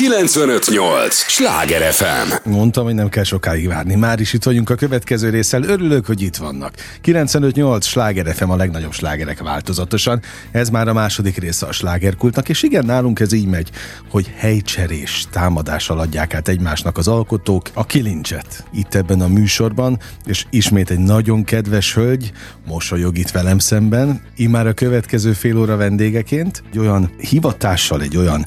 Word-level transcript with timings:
958! 0.00 1.14
Sláger 1.14 1.92
FM! 1.92 2.50
Mondtam, 2.50 2.84
hogy 2.84 2.94
nem 2.94 3.08
kell 3.08 3.22
sokáig 3.22 3.68
várni. 3.68 3.94
Már 3.94 4.20
is 4.20 4.32
itt 4.32 4.42
vagyunk 4.42 4.70
a 4.70 4.74
következő 4.74 5.30
résszel. 5.30 5.62
Örülök, 5.62 6.06
hogy 6.06 6.22
itt 6.22 6.36
vannak. 6.36 6.74
958! 7.00 7.86
Sláger 7.86 8.34
FM 8.34 8.50
a 8.50 8.56
legnagyobb 8.56 8.92
slágerek 8.92 9.42
változatosan. 9.42 10.20
Ez 10.50 10.68
már 10.68 10.88
a 10.88 10.92
második 10.92 11.36
része 11.36 11.66
a 11.66 11.72
slágerkultnak, 11.72 12.48
és 12.48 12.62
igen, 12.62 12.84
nálunk 12.84 13.20
ez 13.20 13.32
így 13.32 13.46
megy, 13.46 13.70
hogy 14.10 14.32
helycserés 14.36 15.26
támadással 15.30 15.98
adják 15.98 16.34
át 16.34 16.48
egymásnak 16.48 16.98
az 16.98 17.08
alkotók 17.08 17.68
a 17.74 17.86
kilincset. 17.86 18.64
Itt 18.74 18.94
ebben 18.94 19.20
a 19.20 19.28
műsorban, 19.28 19.98
és 20.24 20.44
ismét 20.50 20.90
egy 20.90 20.98
nagyon 20.98 21.44
kedves 21.44 21.94
hölgy 21.94 22.32
mosolyog 22.66 23.18
itt 23.18 23.30
velem 23.30 23.58
szemben, 23.58 24.22
immár 24.36 24.66
a 24.66 24.72
következő 24.72 25.32
fél 25.32 25.58
óra 25.58 25.76
vendégeként, 25.76 26.62
egy 26.70 26.78
olyan 26.78 27.10
hivatással, 27.18 28.02
egy 28.02 28.16
olyan 28.16 28.46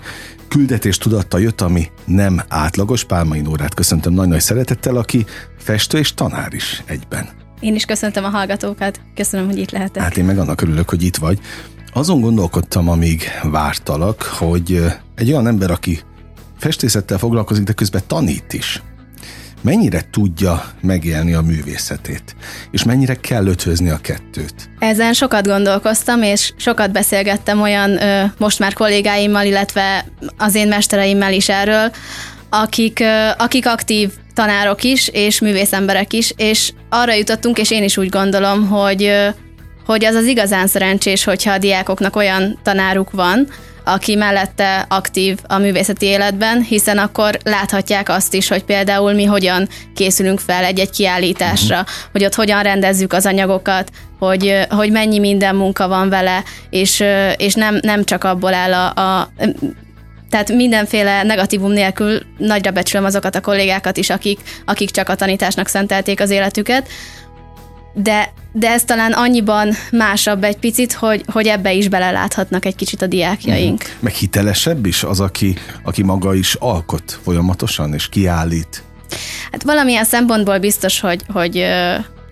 küldetés 0.54 0.98
tudatta 0.98 1.38
jött, 1.38 1.62
ami 1.62 1.92
nem 2.06 2.42
átlagos. 2.48 3.04
Pálmai 3.04 3.42
Nórát 3.42 3.74
köszöntöm 3.74 4.14
nagy-nagy 4.14 4.40
szeretettel, 4.40 4.96
aki 4.96 5.26
festő 5.58 5.98
és 5.98 6.14
tanár 6.14 6.54
is 6.54 6.84
egyben. 6.86 7.30
Én 7.60 7.76
is 7.76 7.86
köszöntöm 7.86 8.24
a 8.24 8.30
hallgatókat, 8.30 9.00
köszönöm, 9.16 9.46
hogy 9.46 9.58
itt 9.58 9.72
lehetek. 9.72 10.04
Hát 10.04 10.18
én 10.18 10.26
meg 10.26 10.40
annak 10.40 10.62
örülök, 10.62 10.90
hogy 10.90 11.04
itt 11.04 11.16
vagy. 11.16 11.40
Azon 11.94 12.22
gondolkodtam, 12.22 12.90
amíg 12.90 13.24
vártalak, 13.44 14.22
hogy 14.22 14.84
egy 15.16 15.32
olyan 15.32 15.48
ember, 15.48 15.72
aki 15.72 16.00
festészettel 16.58 17.18
foglalkozik, 17.18 17.64
de 17.64 17.74
közben 17.74 18.02
tanít 18.08 18.54
is 18.54 18.82
mennyire 19.64 20.02
tudja 20.12 20.64
megélni 20.82 21.34
a 21.34 21.42
művészetét, 21.42 22.36
és 22.72 22.84
mennyire 22.84 23.16
kell 23.16 23.48
ötvözni 23.48 23.90
a 23.90 23.98
kettőt? 23.98 24.54
Ezen 24.80 25.14
sokat 25.14 25.48
gondolkoztam, 25.48 26.22
és 26.22 26.54
sokat 26.56 26.92
beszélgettem 26.92 27.62
olyan 27.62 28.02
ö, 28.02 28.24
most 28.38 28.60
már 28.60 28.74
kollégáimmal, 28.74 29.46
illetve 29.46 30.06
az 30.38 30.56
én 30.56 30.68
mestereimmel 30.68 31.34
is 31.34 31.50
erről, 31.50 31.92
akik, 32.50 33.00
ö, 33.00 33.30
akik 33.38 33.68
aktív 33.68 34.10
tanárok 34.34 34.84
is, 34.84 35.08
és 35.08 35.40
művészemberek 35.40 36.14
is, 36.14 36.34
és 36.38 36.72
arra 36.90 37.14
jutottunk, 37.14 37.58
és 37.58 37.72
én 37.72 37.84
is 37.84 37.98
úgy 37.98 38.10
gondolom, 38.10 38.68
hogy, 38.68 39.04
ö, 39.04 39.28
hogy 39.86 40.06
az 40.06 40.16
az 40.16 40.26
igazán 40.26 40.68
szerencsés, 40.68 41.24
hogyha 41.24 41.52
a 41.52 41.58
diákoknak 41.58 42.16
olyan 42.16 42.60
tanáruk 42.64 43.12
van, 43.12 43.48
aki 43.84 44.16
mellette 44.16 44.86
aktív 44.90 45.40
a 45.48 45.58
művészeti 45.58 46.06
életben, 46.06 46.62
hiszen 46.62 46.98
akkor 46.98 47.38
láthatják 47.44 48.10
azt 48.10 48.34
is, 48.34 48.48
hogy 48.48 48.64
például 48.64 49.14
mi 49.14 49.24
hogyan 49.24 49.68
készülünk 49.96 50.40
fel 50.40 50.64
egy-egy 50.64 50.90
kiállításra, 50.90 51.80
uh-huh. 51.80 51.96
hogy 52.12 52.26
ott 52.26 52.36
hogyan 52.36 52.64
rendezzük 52.64 53.14
az 53.14 53.26
anyagokat, 53.26 53.90
hogy, 54.20 54.60
hogy 54.70 54.92
mennyi 54.92 55.20
minden 55.20 55.56
munka 55.56 55.88
van 55.88 56.10
vele, 56.10 56.44
és, 56.70 57.04
és 57.38 57.54
nem, 57.54 57.80
nem 57.82 58.04
csak 58.04 58.24
abból 58.24 58.54
áll 58.54 58.74
a, 58.74 59.02
a 59.02 59.30
tehát 60.30 60.52
mindenféle 60.52 61.24
negatívum 61.24 61.72
nélkül 61.72 62.20
nagyra 62.38 62.72
becsülöm 62.72 63.06
azokat 63.06 63.36
a 63.36 63.42
kollégákat 63.42 63.98
is, 63.98 64.10
akik, 64.10 64.40
akik 64.66 64.90
csak 64.90 65.10
a 65.10 65.16
tanításnak 65.16 65.68
szentelték 65.68 66.20
az 66.20 66.30
életüket, 66.30 66.88
de, 67.94 68.34
de 68.52 68.70
ez 68.70 68.84
talán 68.84 69.12
annyiban 69.12 69.74
másabb 69.92 70.44
egy 70.44 70.58
picit, 70.58 70.94
hogy, 70.94 71.24
hogy 71.28 71.48
ebbe 71.48 71.74
is 71.74 71.88
beleláthatnak 71.88 72.66
egy 72.66 72.76
kicsit 72.76 73.02
a 73.02 73.08
diákjaink. 73.08 73.84
Mm. 73.84 73.92
Meg 74.00 74.14
hitelesebb 74.14 74.86
is 74.86 75.04
az, 75.04 75.20
aki, 75.20 75.56
aki 75.84 76.04
maga 76.04 76.34
is 76.34 76.54
alkot 76.54 77.20
folyamatosan, 77.24 77.94
és 77.94 78.10
kiállít? 78.10 78.84
Hát 79.52 79.64
valamilyen 79.64 80.06
szempontból 80.06 80.60
biztos, 80.60 81.00
hogy, 81.00 81.22
hogy 81.28 81.66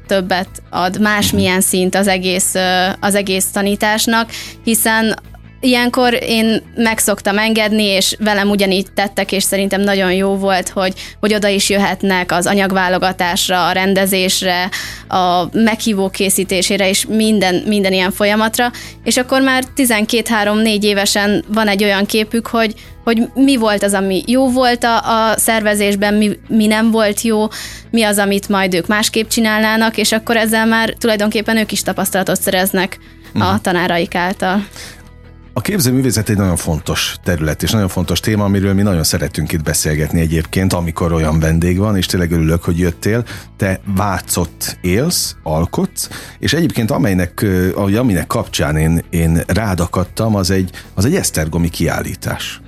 többet 0.08 0.62
ad 0.70 1.02
másmilyen 1.02 1.58
mhm. 1.58 1.66
szint 1.66 1.96
az 1.96 2.08
egész, 2.08 2.54
az 3.00 3.16
egész 3.16 3.46
tanításnak, 3.46 4.32
hiszen 4.64 5.16
Ilyenkor 5.64 6.18
én 6.22 6.62
meg 6.76 6.98
szoktam 6.98 7.38
engedni, 7.38 7.84
és 7.84 8.16
velem 8.20 8.50
ugyanígy 8.50 8.92
tettek, 8.94 9.32
és 9.32 9.44
szerintem 9.44 9.82
nagyon 9.82 10.14
jó 10.14 10.36
volt, 10.36 10.70
hogy, 10.70 10.94
hogy 11.20 11.34
oda 11.34 11.48
is 11.48 11.70
jöhetnek 11.70 12.32
az 12.32 12.46
anyagválogatásra, 12.46 13.68
a 13.68 13.72
rendezésre, 13.72 14.70
a 15.08 15.46
meghívó 15.52 16.10
készítésére, 16.10 16.90
és 16.90 17.06
minden, 17.06 17.64
minden 17.66 17.94
ilyen 17.94 18.12
folyamatra, 18.12 18.72
és 19.04 19.18
akkor 19.18 19.42
már 19.42 19.64
12-3-4 19.76 20.82
évesen 20.82 21.44
van 21.48 21.68
egy 21.68 21.84
olyan 21.84 22.06
képük, 22.06 22.48
hogy, 22.48 22.74
hogy 23.04 23.28
mi 23.34 23.56
volt 23.56 23.84
az, 23.84 23.94
ami 23.94 24.24
jó 24.28 24.50
volt 24.50 24.84
a, 24.84 24.98
a 24.98 25.38
szervezésben, 25.38 26.14
mi, 26.14 26.40
mi 26.48 26.66
nem 26.66 26.92
volt 26.92 27.22
jó, 27.22 27.48
mi 27.90 28.04
az, 28.04 28.18
amit 28.18 28.50
majd 28.50 28.74
ők 28.74 28.88
másképp 28.88 29.30
csinálnának, 29.30 29.98
és 29.98 30.12
akkor 30.12 30.38
ezzel 30.38 30.66
már 30.66 30.90
tulajdonképpen 30.90 31.58
ők 31.58 31.72
is 31.72 31.82
tapasztalatot 31.82 32.42
szereznek 32.42 32.98
a 33.34 33.38
mhm. 33.38 33.62
tanáraik 33.62 34.16
által. 34.16 34.64
A 35.54 35.62
képzőművészet 35.62 36.30
egy 36.30 36.38
nagyon 36.38 36.56
fontos 36.56 37.16
terület, 37.24 37.64
és 37.64 37.72
nagyon 37.72 37.88
fontos 37.88 38.20
téma, 38.20 38.44
amiről 38.44 38.74
mi 38.74 38.82
nagyon 38.82 39.04
szeretünk 39.04 39.52
itt 39.52 39.64
beszélgetni 39.64 40.20
egyébként, 40.20 40.74
amikor 40.74 41.14
olyan 41.14 41.40
vendég 41.40 41.78
van, 41.78 41.98
és 41.98 42.06
tényleg 42.06 42.32
örülök, 42.32 42.64
hogy 42.64 42.80
jöttél. 42.80 43.26
Te 43.58 43.80
Vácott 43.96 44.78
élsz, 44.82 45.36
alkotsz, 45.44 46.10
és 46.40 46.54
egyébként 46.54 46.92
amelynek, 46.92 47.46
aminek 47.76 48.28
kapcsán 48.28 48.78
én, 48.78 49.04
én 49.10 49.44
rádakadtam, 49.48 50.36
az 50.36 50.50
egy, 50.50 50.72
az 50.94 51.06
egy 51.06 51.16
esztergomi 51.16 51.70
kiállítás. 51.70 52.62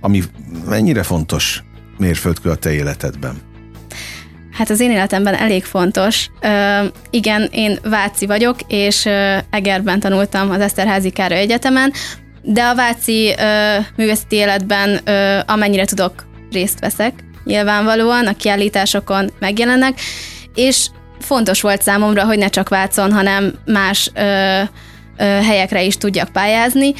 Ami 0.00 0.22
mennyire 0.68 1.02
fontos 1.02 1.64
mérföldkő 1.98 2.50
a 2.50 2.56
te 2.56 2.72
életedben? 2.72 3.51
Hát 4.52 4.70
az 4.70 4.80
én 4.80 4.90
életemben 4.90 5.34
elég 5.34 5.64
fontos. 5.64 6.26
Ö, 6.40 6.84
igen, 7.10 7.48
én 7.52 7.78
Váci 7.82 8.26
vagyok, 8.26 8.56
és 8.66 9.04
ö, 9.04 9.36
Egerben 9.50 10.00
tanultam 10.00 10.50
az 10.50 10.60
Eszterházi 10.60 11.10
Károly 11.10 11.38
Egyetemen, 11.38 11.92
de 12.42 12.62
a 12.62 12.74
Váci 12.74 13.34
ö, 13.38 13.76
művészeti 13.96 14.36
életben 14.36 15.00
ö, 15.04 15.38
amennyire 15.46 15.84
tudok 15.84 16.26
részt 16.50 16.80
veszek, 16.80 17.14
nyilvánvalóan 17.44 18.26
a 18.26 18.36
kiállításokon 18.36 19.30
megjelennek, 19.38 20.00
és 20.54 20.86
fontos 21.20 21.60
volt 21.60 21.82
számomra, 21.82 22.24
hogy 22.24 22.38
ne 22.38 22.48
csak 22.48 22.68
Vácon, 22.68 23.12
hanem 23.12 23.52
más 23.64 24.10
ö, 24.14 24.20
ö, 25.16 25.24
helyekre 25.24 25.82
is 25.82 25.96
tudjak 25.96 26.28
pályázni, 26.28 26.94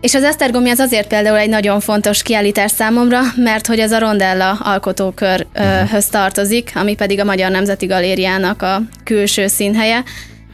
és 0.00 0.14
az 0.14 0.22
Esztergomi 0.22 0.70
az 0.70 0.78
azért 0.78 1.08
például 1.08 1.36
egy 1.36 1.48
nagyon 1.48 1.80
fontos 1.80 2.22
kiállítás 2.22 2.70
számomra, 2.70 3.20
mert 3.36 3.66
hogy 3.66 3.78
ez 3.78 3.92
a 3.92 3.98
Rondella 3.98 4.50
alkotókörhöz 4.50 6.06
tartozik, 6.06 6.72
ami 6.74 6.94
pedig 6.94 7.20
a 7.20 7.24
Magyar 7.24 7.50
Nemzeti 7.50 7.86
Galériának 7.86 8.62
a 8.62 8.82
külső 9.04 9.46
színhelye, 9.46 10.02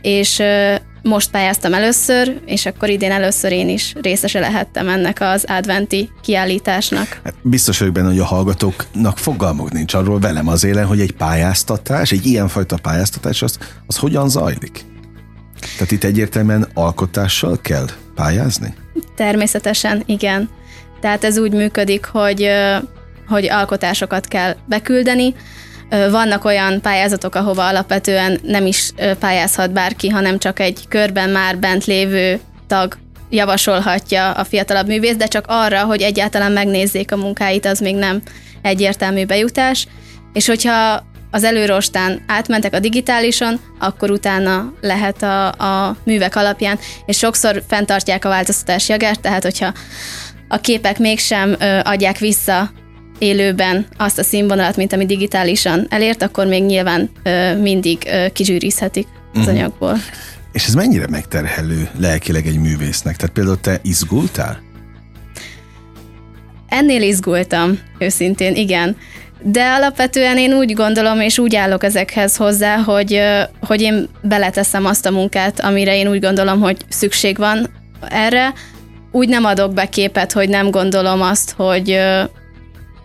és 0.03 0.43
most 1.03 1.31
pályáztam 1.31 1.75
először, 1.75 2.41
és 2.47 2.66
akkor 2.66 2.88
idén 2.88 3.10
először 3.10 3.53
én 3.53 3.69
is 3.69 3.93
részese 4.03 4.41
lehettem 4.41 4.88
ennek 4.88 5.21
az 5.21 5.44
adventi 5.49 6.10
kiállításnak. 6.22 7.21
Hát 7.25 7.34
biztos 7.43 7.78
vagyok 7.78 7.94
benne, 7.94 8.09
hogy 8.09 8.19
a 8.19 8.25
hallgatóknak 8.25 9.19
fogalmuk 9.19 9.72
nincs 9.72 9.94
arról 9.94 10.19
velem 10.19 10.49
az 10.49 10.65
élen, 10.65 10.87
hogy 10.87 11.00
egy 11.00 11.12
pályáztatás, 11.12 12.12
egy 12.12 12.27
ilyenfajta 12.27 12.77
pályáztatás, 12.77 13.43
az, 13.43 13.59
az 13.87 13.97
hogyan 13.97 14.28
zajlik? 14.28 14.84
Tehát 15.77 15.93
itt 15.93 16.04
egyértelműen 16.04 16.69
alkotással 16.75 17.59
kell 17.60 17.87
pályázni? 18.15 18.75
Természetesen, 19.16 20.03
igen. 20.06 20.49
Tehát 21.00 21.25
ez 21.25 21.38
úgy 21.38 21.53
működik, 21.53 22.05
hogy, 22.05 22.50
hogy 23.28 23.49
alkotásokat 23.50 24.28
kell 24.28 24.56
beküldeni. 24.66 25.34
Vannak 25.88 26.44
olyan 26.44 26.81
pályázatok, 26.81 27.34
ahova 27.34 27.66
alapvetően 27.66 28.41
nem 28.43 28.66
is 28.66 28.91
pályázhat 29.19 29.72
bárki, 29.72 30.09
hanem 30.09 30.38
csak 30.38 30.60
egy 30.60 30.84
körben 30.88 31.31
már 31.31 31.59
bent 31.59 31.84
lévő 31.84 32.41
tag 32.66 32.97
javasolhatja 33.31 34.31
a 34.31 34.44
fiatalabb 34.44 34.87
művész, 34.87 35.16
de 35.16 35.27
csak 35.27 35.44
arra, 35.49 35.84
hogy 35.84 36.03
egyáltalán 36.03 36.53
megnézzék 36.53 37.12
a 37.12 37.16
munkáit, 37.16 37.66
az 37.66 37.81
még 37.81 37.97
nem 37.97 38.22
egyértelmű 38.62 39.27
bejutás. 39.27 39.87
És 40.33 40.47
hogyha 40.47 41.04
az 41.34 41.45
előrostán 41.45 42.22
átmentek 42.27 42.75
a 42.75 42.78
digitálison, 42.78 43.61
akkor 43.78 44.11
utána 44.11 44.72
lehet 44.81 45.22
a, 45.22 45.47
a 45.47 45.97
művek 46.05 46.37
alapján, 46.37 46.78
és 47.06 47.19
sokszor 47.19 47.62
fenntartják 47.69 48.25
a 48.25 48.28
változtatási 48.28 48.93
jogát, 48.93 49.21
tehát 49.21 49.43
hogyha 49.43 49.72
a 50.49 50.56
képek 50.56 50.99
mégsem 50.99 51.55
ö, 51.59 51.78
adják 51.83 52.19
vissza 52.19 52.71
élőben 53.19 53.86
azt 53.97 54.19
a 54.19 54.22
színvonalat, 54.22 54.77
mint 54.77 54.92
ami 54.92 55.07
digitálisan 55.07 55.86
elért, 55.89 56.22
akkor 56.22 56.47
még 56.47 56.65
nyilván 56.65 57.10
ö, 57.22 57.57
mindig 57.57 57.98
ö, 58.07 58.27
kizsűrizhetik 58.33 59.07
az 59.33 59.39
uh-huh. 59.39 59.54
anyagból. 59.54 59.97
És 60.53 60.66
ez 60.66 60.75
mennyire 60.75 61.07
megterhelő 61.09 61.89
lelkileg 61.98 62.47
egy 62.47 62.59
művésznek? 62.59 63.16
Tehát 63.16 63.34
például 63.34 63.60
te 63.60 63.78
izgultál? 63.83 64.63
Ennél 66.69 67.03
izgultam, 67.03 67.78
őszintén, 67.98 68.54
igen. 68.54 68.97
De 69.46 69.72
alapvetően 69.72 70.38
én 70.38 70.52
úgy 70.52 70.72
gondolom, 70.72 71.20
és 71.20 71.38
úgy 71.38 71.56
állok 71.56 71.84
ezekhez 71.84 72.36
hozzá, 72.36 72.76
hogy, 72.76 73.20
hogy 73.60 73.80
én 73.80 74.08
beleteszem 74.22 74.86
azt 74.86 75.06
a 75.06 75.10
munkát, 75.10 75.60
amire 75.60 75.96
én 75.96 76.08
úgy 76.08 76.20
gondolom, 76.20 76.60
hogy 76.60 76.76
szükség 76.88 77.36
van 77.36 77.70
erre. 78.08 78.52
Úgy 79.12 79.28
nem 79.28 79.44
adok 79.44 79.74
be 79.74 79.88
képet, 79.88 80.32
hogy 80.32 80.48
nem 80.48 80.70
gondolom 80.70 81.22
azt, 81.22 81.54
hogy 81.56 82.00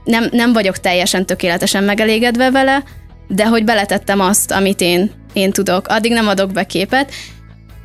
nem, 0.03 0.27
nem 0.31 0.53
vagyok 0.53 0.77
teljesen 0.77 1.25
tökéletesen 1.25 1.83
megelégedve 1.83 2.51
vele, 2.51 2.83
de 3.27 3.47
hogy 3.47 3.63
beletettem 3.63 4.19
azt, 4.19 4.51
amit 4.51 4.81
én, 4.81 5.11
én 5.33 5.51
tudok. 5.51 5.87
Addig 5.87 6.11
nem 6.11 6.27
adok 6.27 6.51
be 6.51 6.63
képet, 6.63 7.11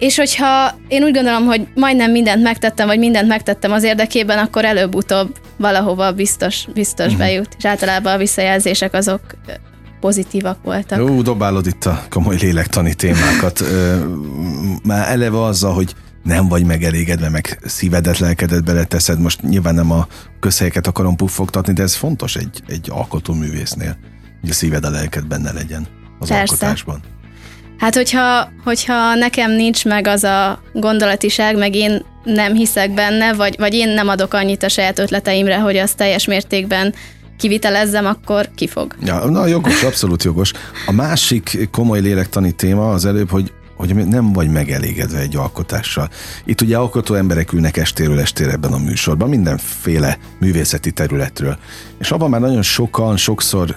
és 0.05 0.17
hogyha 0.17 0.79
én 0.89 1.03
úgy 1.03 1.13
gondolom, 1.13 1.45
hogy 1.45 1.67
majdnem 1.75 2.11
mindent 2.11 2.43
megtettem, 2.43 2.87
vagy 2.87 2.99
mindent 2.99 3.29
megtettem 3.29 3.73
az 3.73 3.83
érdekében, 3.83 4.39
akkor 4.39 4.65
előbb-utóbb 4.65 5.39
valahova 5.57 6.13
biztos, 6.13 6.67
biztos 6.75 7.07
uh-huh. 7.07 7.21
bejut. 7.21 7.49
És 7.59 7.65
általában 7.65 8.13
a 8.13 8.19
visszajelzések 8.19 8.95
azok 8.95 9.21
pozitívak 10.01 10.59
voltak. 10.63 10.99
Jó, 10.99 11.23
dobálod 11.23 11.67
itt 11.67 11.85
a 11.85 12.03
komoly 12.11 12.37
lélektani 12.37 12.95
témákat. 12.95 13.65
Már 14.83 15.11
eleve 15.11 15.43
azzal, 15.43 15.75
hogy 15.75 15.95
nem 16.23 16.49
vagy 16.49 16.65
megelégedve, 16.65 17.29
meg 17.29 17.59
szívedet, 17.63 18.19
lelkedet 18.19 18.65
beleteszed. 18.65 19.21
Most 19.21 19.43
nyilván 19.43 19.75
nem 19.75 19.91
a 19.91 20.07
közhelyeket 20.41 20.87
akarom 20.87 21.17
puffogtatni, 21.17 21.73
de 21.73 21.83
ez 21.83 21.95
fontos 21.95 22.37
egy, 22.37 22.63
egy 22.67 22.89
alkotóművésznél, 22.91 23.97
hogy 24.41 24.51
a 24.51 24.53
szíved, 24.53 24.85
a 24.85 24.91
lelked 24.91 25.27
benne 25.27 25.53
legyen 25.53 25.87
az 26.19 26.29
Persze. 26.29 26.41
alkotásban. 26.41 27.14
Hát, 27.79 27.95
hogyha, 27.95 28.49
hogyha 28.65 29.15
nekem 29.15 29.51
nincs 29.51 29.85
meg 29.85 30.07
az 30.07 30.25
a 30.25 30.63
gondolatiság, 30.73 31.59
meg 31.59 31.75
én 31.75 32.05
nem 32.25 32.55
hiszek 32.55 32.95
benne, 32.95 33.35
vagy, 33.35 33.55
vagy 33.59 33.75
én 33.75 33.89
nem 33.89 34.09
adok 34.09 34.35
annyit 34.35 34.63
a 34.63 34.69
saját 34.69 34.99
ötleteimre, 34.99 35.59
hogy 35.59 35.77
azt 35.77 35.97
teljes 35.97 36.27
mértékben 36.27 36.95
kivitelezzem, 37.39 38.07
akkor 38.07 38.49
kifog. 38.55 38.97
Ja, 39.05 39.25
na 39.25 39.47
jogos, 39.47 39.83
abszolút 39.83 40.23
jogos. 40.23 40.53
A 40.87 40.93
másik 40.93 41.69
komoly 41.71 42.01
lélektani 42.01 42.53
téma 42.53 42.91
az 42.91 43.05
előbb, 43.05 43.31
hogy 43.31 43.53
hogy 43.77 43.95
nem 43.95 44.33
vagy 44.33 44.49
megelégedve 44.49 45.19
egy 45.19 45.37
alkotással. 45.37 46.09
Itt 46.45 46.61
ugye 46.61 46.77
alkotó 46.77 47.15
emberek 47.15 47.53
ülnek 47.53 47.77
estéről 47.77 48.21
estére 48.21 48.51
ebben 48.51 48.73
a 48.73 48.79
műsorban, 48.79 49.29
mindenféle 49.29 50.19
művészeti 50.39 50.91
területről. 50.91 51.59
És 51.99 52.11
abban 52.11 52.31
már 52.31 52.41
nagyon 52.41 52.63
sokan, 52.63 53.17
sokszor 53.17 53.77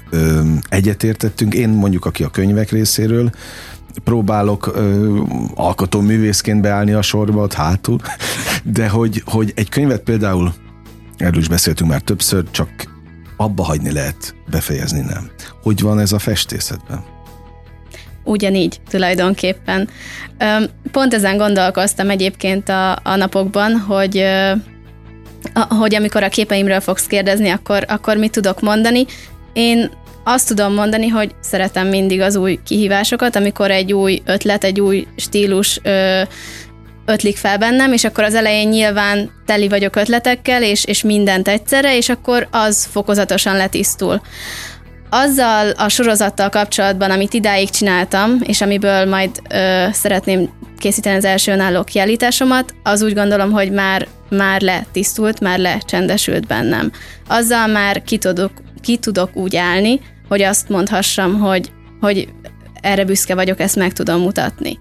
egyetértettünk, 0.70 1.54
én 1.54 1.70
mondjuk, 1.70 2.06
aki 2.06 2.24
a 2.24 2.30
könyvek 2.30 2.72
részéről, 2.72 3.32
próbálok 4.04 4.72
ö, 4.76 5.20
alkotó 5.56 6.02
művészként 6.02 6.62
beállni 6.62 6.92
a 6.92 7.02
sorba 7.02 7.42
ott 7.42 7.54
hátul, 7.54 8.00
de 8.64 8.90
hogy, 8.90 9.24
hogy 9.26 9.52
egy 9.56 9.70
könyvet 9.70 10.02
például, 10.02 10.54
erről 11.18 11.40
is 11.40 11.48
beszéltünk 11.48 11.90
már 11.90 12.02
többször, 12.02 12.44
csak 12.52 12.70
abba 13.38 13.64
hagyni 13.64 13.92
lehet, 13.92 14.36
befejezni 14.50 15.00
nem. 15.00 15.30
Hogy 15.62 15.82
van 15.82 16.00
ez 16.00 16.12
a 16.12 16.20
festészetben? 16.20 17.04
Ugyanígy 18.24 18.82
tulajdonképpen. 18.90 19.90
Pont 20.92 21.14
ezen 21.14 21.38
gondolkoztam 21.38 22.10
egyébként 22.10 22.70
a, 22.70 22.92
a 22.92 23.16
napokban, 23.16 23.78
hogy 23.78 24.24
hogy 25.54 25.96
amikor 25.96 26.24
a 26.24 26.30
képeimről 26.30 26.80
fogsz 26.80 27.06
kérdezni, 27.06 27.50
akkor, 27.50 27.86
akkor 27.88 28.18
mit 28.18 28.32
tudok 28.32 28.62
mondani. 28.62 29.06
Én 29.54 29.90
azt 30.30 30.48
tudom 30.48 30.74
mondani, 30.74 31.08
hogy 31.08 31.36
szeretem 31.42 31.88
mindig 31.88 32.22
az 32.22 32.36
új 32.36 32.60
kihívásokat, 32.66 33.36
amikor 33.36 33.72
egy 33.72 33.94
új 33.94 34.22
ötlet, 34.26 34.64
egy 34.64 34.82
új 34.82 35.08
stílus 35.16 35.80
ö, 35.84 36.22
ötlik 37.06 37.38
fel 37.38 37.58
bennem, 37.58 37.94
és 37.94 38.04
akkor 38.04 38.24
az 38.24 38.36
elején 38.36 38.68
nyilván 38.68 39.32
teli 39.46 39.68
vagyok 39.68 39.96
ötletekkel, 39.96 40.64
és, 40.64 40.86
és 40.86 41.04
mindent 41.04 41.48
egyszerre, 41.48 41.98
és 41.98 42.10
akkor 42.10 42.48
az 42.52 42.88
fokozatosan 42.92 43.56
letisztul. 43.56 44.22
Azzal 45.10 45.70
a 45.70 45.90
sorozattal 45.90 46.50
kapcsolatban, 46.50 47.12
amit 47.12 47.34
idáig 47.34 47.70
csináltam, 47.70 48.38
és 48.44 48.62
amiből 48.62 49.06
majd 49.06 49.30
ö, 49.50 49.86
szeretném 49.92 50.50
készíteni 50.78 51.16
az 51.16 51.26
első 51.26 51.52
önálló 51.52 51.84
kiállításomat, 51.84 52.74
az 52.84 53.02
úgy 53.02 53.14
gondolom, 53.14 53.52
hogy 53.52 53.72
már, 53.72 54.08
már 54.30 54.62
letisztult, 54.62 55.40
már 55.40 55.60
lecsendesült 55.60 56.48
bennem. 56.48 56.92
Azzal 57.28 57.68
már 57.68 58.02
ki 58.04 58.18
tudok, 58.18 58.52
ki 58.82 58.98
tudok 58.98 59.36
úgy 59.36 59.56
állni, 59.56 60.00
hogy 60.28 60.42
azt 60.42 60.70
mondhassam, 60.70 61.40
hogy, 61.40 61.72
hogy 62.00 62.28
erre 62.82 63.04
büszke 63.04 63.36
vagyok, 63.36 63.60
ezt 63.60 63.76
meg 63.76 63.94
tudom 63.94 64.22
mutatni. 64.22 64.80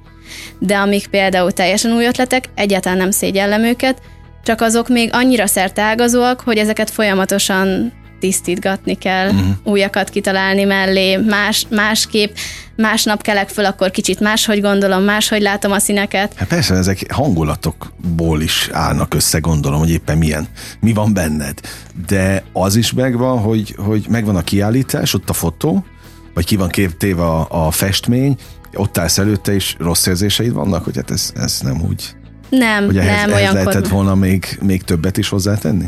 De 0.58 0.76
amik 0.76 1.06
például 1.06 1.52
teljesen 1.52 1.92
új 1.92 2.06
ötletek, 2.06 2.44
egyáltalán 2.54 2.98
nem 2.98 3.10
szégyellem 3.10 3.62
őket, 3.62 4.02
csak 4.44 4.60
azok 4.60 4.88
még 4.88 5.10
annyira 5.12 5.46
szerteágazóak, 5.46 6.40
hogy 6.40 6.56
ezeket 6.58 6.90
folyamatosan 6.90 7.92
tisztítgatni 8.18 8.94
kell, 8.94 9.28
uh-huh. 9.28 9.46
újakat 9.64 10.10
kitalálni 10.10 10.64
mellé, 10.64 11.16
más, 11.16 11.66
másképp, 11.70 12.34
másnap 12.76 13.22
kelek 13.22 13.48
föl, 13.48 13.64
akkor 13.64 13.90
kicsit 13.90 14.20
máshogy 14.20 14.60
gondolom, 14.60 15.02
máshogy 15.02 15.40
látom 15.40 15.72
a 15.72 15.78
színeket. 15.78 16.34
Hát 16.36 16.48
persze, 16.48 16.74
ezek 16.74 17.12
hangulatokból 17.12 18.40
is 18.40 18.68
állnak 18.72 19.14
össze, 19.14 19.38
gondolom, 19.38 19.78
hogy 19.78 19.90
éppen 19.90 20.18
milyen, 20.18 20.46
mi 20.80 20.92
van 20.92 21.14
benned. 21.14 21.60
De 22.06 22.42
az 22.52 22.76
is 22.76 22.92
megvan, 22.92 23.38
hogy, 23.38 23.74
hogy 23.76 24.06
megvan 24.08 24.36
a 24.36 24.42
kiállítás, 24.42 25.14
ott 25.14 25.30
a 25.30 25.32
fotó, 25.32 25.84
vagy 26.34 26.44
ki 26.44 26.56
van 26.56 26.68
képtéve 26.68 27.22
a, 27.22 27.66
a 27.66 27.70
festmény, 27.70 28.36
ott 28.74 28.98
állsz 28.98 29.18
előtte, 29.18 29.54
és 29.54 29.74
rossz 29.78 30.06
érzéseid 30.06 30.52
vannak, 30.52 30.84
hogy 30.84 30.96
hát 30.96 31.10
ez, 31.10 31.32
ez 31.34 31.60
nem 31.62 31.82
úgy. 31.88 32.14
Nem, 32.50 32.84
hogy 32.84 32.98
ehhez, 32.98 33.26
nem, 33.26 33.36
ehhez 33.36 33.52
lehetett 33.52 33.88
volna 33.88 34.14
még, 34.14 34.58
még 34.62 34.82
többet 34.82 35.16
is 35.16 35.28
hozzátenni? 35.28 35.86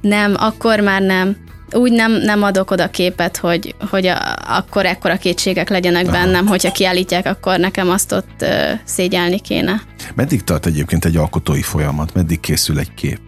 Nem, 0.00 0.34
akkor 0.38 0.80
már 0.80 1.02
nem 1.02 1.36
úgy 1.72 1.92
nem, 1.92 2.12
nem 2.12 2.42
adok 2.42 2.70
oda 2.70 2.90
képet, 2.90 3.36
hogy, 3.36 3.74
hogy 3.90 4.06
a, 4.06 4.18
akkor 4.46 4.86
ekkora 4.86 5.16
kétségek 5.16 5.68
legyenek 5.68 6.08
Aha. 6.08 6.12
bennem, 6.12 6.46
hogyha 6.46 6.72
kiállítják, 6.72 7.26
akkor 7.26 7.58
nekem 7.58 7.90
azt 7.90 8.12
ott 8.12 8.42
uh, 8.42 8.48
szégyelni 8.84 9.40
kéne. 9.40 9.82
Meddig 10.14 10.44
tart 10.44 10.66
egyébként 10.66 11.04
egy 11.04 11.16
alkotói 11.16 11.62
folyamat? 11.62 12.14
Meddig 12.14 12.40
készül 12.40 12.78
egy 12.78 12.94
kép? 12.94 13.20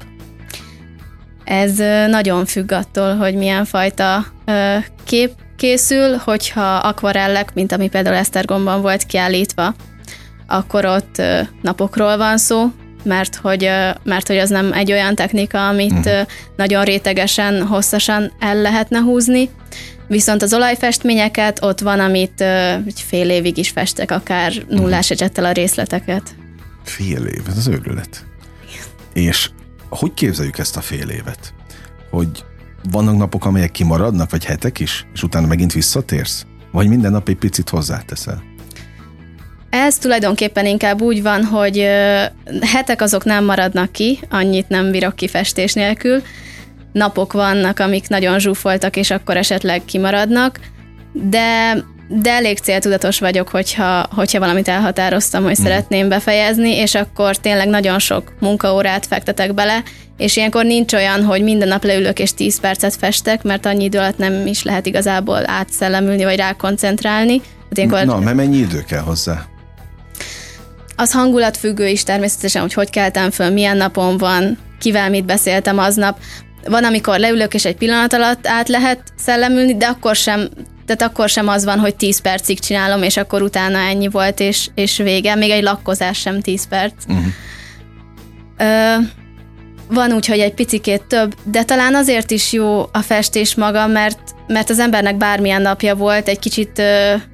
Ez 1.45 1.79
uh, 1.79 2.09
nagyon 2.09 2.47
függ 2.47 2.73
attól, 2.73 3.17
hogy 3.17 3.35
milyen 3.35 3.65
fajta 3.65 4.27
uh, 4.47 4.85
kép 5.05 5.31
készül, 5.57 6.17
hogyha 6.17 6.75
akvarellek, 6.75 7.55
mint 7.55 7.73
ami 7.73 7.89
például 7.89 8.17
Esztergomban 8.17 8.81
volt 8.81 9.03
kiállítva, 9.05 9.75
akkor 10.47 10.85
ott 10.85 11.23
napokról 11.63 12.17
van 12.17 12.39
szó, 12.39 12.71
mert 13.05 13.37
hogy, 13.37 13.71
mert 14.03 14.27
hogy 14.27 14.37
az 14.37 14.51
nem 14.51 14.73
egy 14.73 14.93
olyan 14.93 15.15
technika, 15.15 15.69
amit 15.69 15.93
uh-huh. 15.93 16.27
nagyon 16.57 16.85
rétegesen, 16.85 17.67
hosszasan 17.67 18.33
el 18.39 18.57
lehetne 18.57 19.01
húzni. 19.01 19.49
Viszont 20.07 20.43
az 20.43 20.55
olajfestményeket 20.55 21.63
ott 21.63 21.81
van, 21.81 22.01
amit 22.01 22.41
egy 22.87 23.05
fél 23.07 23.31
évig 23.31 23.59
is 23.59 23.71
festek, 23.71 24.11
akár 24.11 24.53
mhm. 24.53 24.75
nullás 24.75 25.11
uh-huh. 25.11 25.47
a 25.47 25.53
részleteket. 25.53 26.35
Fél 26.85 27.25
év, 27.25 27.43
ez 27.49 27.57
az 27.57 27.67
őrület. 27.67 28.25
És 29.13 29.51
hogy 29.89 30.15
képzeljük 30.15 30.59
ezt 30.59 30.77
a 30.77 30.81
fél 30.81 31.09
évet? 31.09 31.55
Hogy 32.11 32.45
vannak 32.91 33.17
napok, 33.17 33.45
amelyek 33.45 33.71
kimaradnak, 33.71 34.31
vagy 34.31 34.45
hetek 34.45 34.79
is, 34.79 35.07
és 35.15 35.23
utána 35.23 35.47
megint 35.47 35.73
visszatérsz? 35.73 36.47
Vagy 36.73 36.89
minden 36.89 37.13
nap 37.13 37.29
egy 37.29 37.37
picit 37.37 37.69
hozzáteszel? 37.69 38.43
Ez 39.73 39.99
tulajdonképpen 39.99 40.67
inkább 40.67 41.01
úgy 41.01 41.23
van, 41.23 41.45
hogy 41.45 41.89
hetek 42.61 43.03
azok 43.03 43.25
nem 43.25 43.45
maradnak 43.45 43.93
ki, 43.93 44.19
annyit 44.31 44.69
nem 44.69 44.91
bírok 44.91 45.17
kifestés 45.17 45.73
nélkül. 45.73 46.23
Napok 46.93 47.33
vannak, 47.33 47.79
amik 47.79 48.09
nagyon 48.09 48.39
zsúfoltak, 48.39 48.97
és 48.97 49.11
akkor 49.11 49.37
esetleg 49.37 49.85
kimaradnak, 49.85 50.61
de 51.13 51.77
de 52.09 52.31
elég 52.31 52.59
céltudatos 52.59 53.19
vagyok, 53.19 53.49
hogyha, 53.49 54.07
hogyha 54.15 54.39
valamit 54.39 54.69
elhatároztam, 54.69 55.43
hogy 55.43 55.61
mm. 55.61 55.63
szeretném 55.63 56.09
befejezni, 56.09 56.71
és 56.77 56.95
akkor 56.95 57.37
tényleg 57.37 57.69
nagyon 57.69 57.99
sok 57.99 58.33
munkaórát 58.41 59.07
fektetek 59.07 59.55
bele, 59.55 59.83
és 60.17 60.37
ilyenkor 60.37 60.65
nincs 60.65 60.93
olyan, 60.93 61.25
hogy 61.25 61.43
minden 61.43 61.69
nap 61.69 61.85
leülök 61.85 62.19
és 62.19 62.35
10 62.35 62.61
percet 62.61 62.97
festek, 62.97 63.43
mert 63.43 63.67
annyi 63.67 63.85
idő 63.85 63.99
alatt 63.99 64.19
nem 64.19 64.47
is 64.47 64.63
lehet 64.63 64.87
igazából 64.87 65.43
átszellemülni, 65.47 66.25
vagy 66.25 66.37
rákoncentrálni. 66.37 67.41
Hát 67.69 67.77
ilyenkor... 67.79 68.05
Na, 68.05 68.19
mert 68.19 68.37
mennyi 68.37 68.57
idő 68.57 68.85
kell 68.89 69.01
hozzá? 69.01 69.47
Az 70.97 71.13
hangulatfüggő 71.13 71.89
is 71.89 72.03
természetesen, 72.03 72.63
hogy 72.63 72.73
hogy 72.73 72.91
keltem 72.91 73.31
föl, 73.31 73.51
milyen 73.51 73.77
napon 73.77 74.19
van, 74.19 74.59
kivel 74.79 75.11
mit 75.11 75.25
beszéltem 75.25 75.79
aznap. 75.79 76.19
Van, 76.65 76.85
amikor 76.85 77.19
leülök, 77.19 77.55
és 77.55 77.65
egy 77.65 77.77
pillanat 77.77 78.13
alatt 78.13 78.47
át 78.47 78.69
lehet 78.69 79.03
szellemülni, 79.17 79.77
de 79.77 79.87
akkor 79.87 80.17
sem, 80.17 80.49
tehát 80.87 81.03
akkor 81.03 81.29
sem 81.29 81.49
az 81.49 81.65
van, 81.65 81.79
hogy 81.79 81.97
10 81.97 82.21
percig 82.21 82.61
csinálom, 82.61 83.03
és 83.03 83.17
akkor 83.17 83.43
utána 83.43 83.79
ennyi 83.79 84.09
volt, 84.09 84.41
és, 84.41 84.69
és 84.75 84.97
vége. 84.97 85.35
Még 85.35 85.51
egy 85.51 85.63
lakkozás 85.63 86.19
sem 86.19 86.41
10 86.41 86.69
perc. 86.69 86.93
Uh-huh. 87.09 87.25
Ö, 88.57 88.97
van 89.93 90.13
úgy, 90.13 90.27
hogy 90.27 90.39
egy 90.39 90.55
picikét 90.55 91.03
több, 91.03 91.35
de 91.45 91.65
talán 91.65 91.95
azért 91.95 92.31
is 92.31 92.53
jó 92.53 92.81
a 92.81 93.01
festés 93.01 93.55
maga, 93.55 93.87
mert, 93.87 94.19
mert 94.47 94.71
az 94.71 94.79
embernek 94.79 95.17
bármilyen 95.17 95.63
napja 95.63 95.95
volt, 95.95 96.29
egy 96.29 96.39
kicsit, 96.39 96.83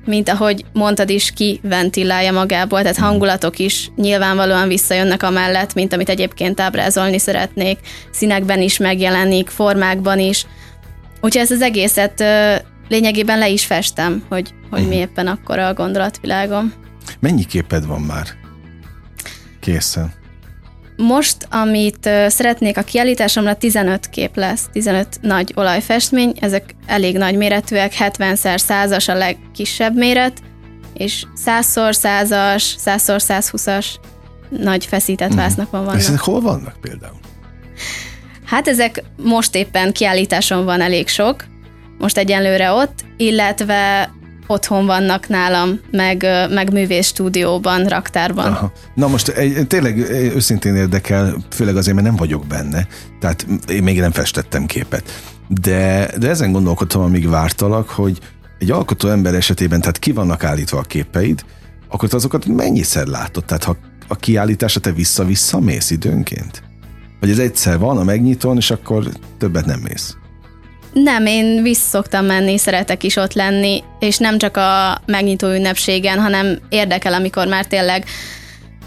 mint 0.05 0.29
ahogy 0.29 0.65
mondtad 0.73 1.11
is, 1.11 1.31
ki 1.31 1.61
ventilálja 1.63 2.33
magából, 2.33 2.81
tehát 2.81 2.97
hangulatok 2.97 3.59
is 3.59 3.91
nyilvánvalóan 3.97 4.69
visszajönnek 4.69 5.23
a 5.23 5.31
mellett, 5.31 5.75
mint 5.75 5.93
amit 5.93 6.09
egyébként 6.09 6.61
ábrázolni 6.61 7.19
szeretnék, 7.19 7.79
színekben 8.11 8.61
is 8.61 8.79
megjelenik, 8.79 9.49
formákban 9.49 10.19
is. 10.19 10.47
Úgyhogy 11.21 11.43
ezt 11.43 11.51
az 11.51 11.63
egészet 11.63 12.25
lényegében 12.89 13.39
le 13.39 13.49
is 13.49 13.65
festem, 13.65 14.25
hogy, 14.29 14.55
hogy 14.71 14.81
mi 14.81 14.95
mhm. 14.95 14.99
éppen 14.99 15.27
akkor 15.27 15.59
a 15.59 15.75
gondolatvilágom. 15.75 16.73
Mennyi 17.21 17.45
képed 17.45 17.87
van 17.87 18.01
már 18.01 18.27
készen? 19.61 20.18
Most, 21.01 21.37
amit 21.51 22.11
szeretnék 22.27 22.77
a 22.77 22.83
kiállításomra, 22.83 23.55
15 23.55 24.11
kép 24.11 24.37
lesz, 24.37 24.69
15 24.73 25.19
nagy 25.21 25.53
olajfestmény, 25.57 26.33
ezek 26.41 26.75
elég 26.87 27.17
nagy 27.17 27.37
méretűek, 27.37 27.95
70x100-as 27.99 29.09
a 29.09 29.15
legkisebb 29.15 29.97
méret, 29.97 30.43
és 30.95 31.25
100x100-as, 31.45 32.65
100x120-as 32.85 33.87
nagy 34.49 34.87
feszített 34.87 35.29
uh-huh. 35.29 35.43
vásznakon 35.43 35.85
vannak. 35.85 36.01
És 36.01 36.07
ezek 36.07 36.21
hol 36.21 36.41
vannak 36.41 36.81
például? 36.81 37.19
Hát 38.45 38.69
ezek 38.69 39.05
most 39.17 39.55
éppen 39.55 39.93
kiállításon 39.93 40.65
van 40.65 40.81
elég 40.81 41.09
sok, 41.09 41.45
most 41.99 42.19
egyenlőre 42.19 42.73
ott, 42.73 43.05
illetve 43.17 44.11
otthon 44.49 44.87
vannak 44.87 45.29
nálam, 45.29 45.81
meg, 45.91 46.27
meg 46.51 46.73
művész 46.73 47.07
stúdióban, 47.07 47.85
raktárban. 47.85 48.53
Aha. 48.53 48.73
Na 48.95 49.09
most 49.09 49.29
egy, 49.29 49.67
tényleg 49.67 49.99
őszintén 50.35 50.77
érdekel, 50.77 51.37
főleg 51.51 51.77
azért, 51.77 51.95
mert 51.95 52.07
nem 52.07 52.17
vagyok 52.17 52.47
benne, 52.47 52.87
tehát 53.21 53.47
én 53.69 53.83
még 53.83 54.01
nem 54.01 54.13
festettem 54.13 54.67
képet. 54.67 55.23
De, 55.49 56.11
de 56.19 56.29
ezen 56.29 56.53
gondolkodtam, 56.53 57.03
amíg 57.03 57.29
vártalak, 57.29 57.89
hogy 57.89 58.19
egy 58.59 58.71
alkotó 58.71 59.09
ember 59.09 59.35
esetében, 59.35 59.81
tehát 59.81 59.99
ki 59.99 60.13
vannak 60.13 60.45
állítva 60.45 60.79
a 60.79 60.83
képeid, 60.83 61.45
akkor 61.89 62.09
azokat 62.13 62.47
mennyiszer 62.47 63.07
látod? 63.07 63.45
Tehát 63.45 63.65
ha 63.65 63.77
a 64.09 64.17
kiállításra 64.17 64.81
te 64.81 64.93
vissza-vissza 64.93 65.61
mész 65.61 65.91
időnként? 65.91 66.63
Vagy 67.21 67.31
ez 67.31 67.39
egyszer 67.39 67.79
van 67.79 67.99
a 67.99 68.05
megnyitón, 68.05 68.57
és 68.57 68.71
akkor 68.71 69.09
többet 69.39 69.65
nem 69.65 69.81
mész? 69.81 70.17
Nem, 70.93 71.27
én 71.27 71.63
visszoktam 71.63 72.25
menni, 72.25 72.59
szeretek 72.59 73.03
is 73.03 73.17
ott 73.17 73.33
lenni, 73.33 73.83
és 73.99 74.19
nem 74.19 74.39
csak 74.39 74.57
a 74.57 75.01
megnyitó 75.07 75.49
ünnepségen, 75.49 76.19
hanem 76.19 76.59
érdekel, 76.69 77.13
amikor 77.13 77.47
már 77.47 77.65
tényleg 77.65 78.05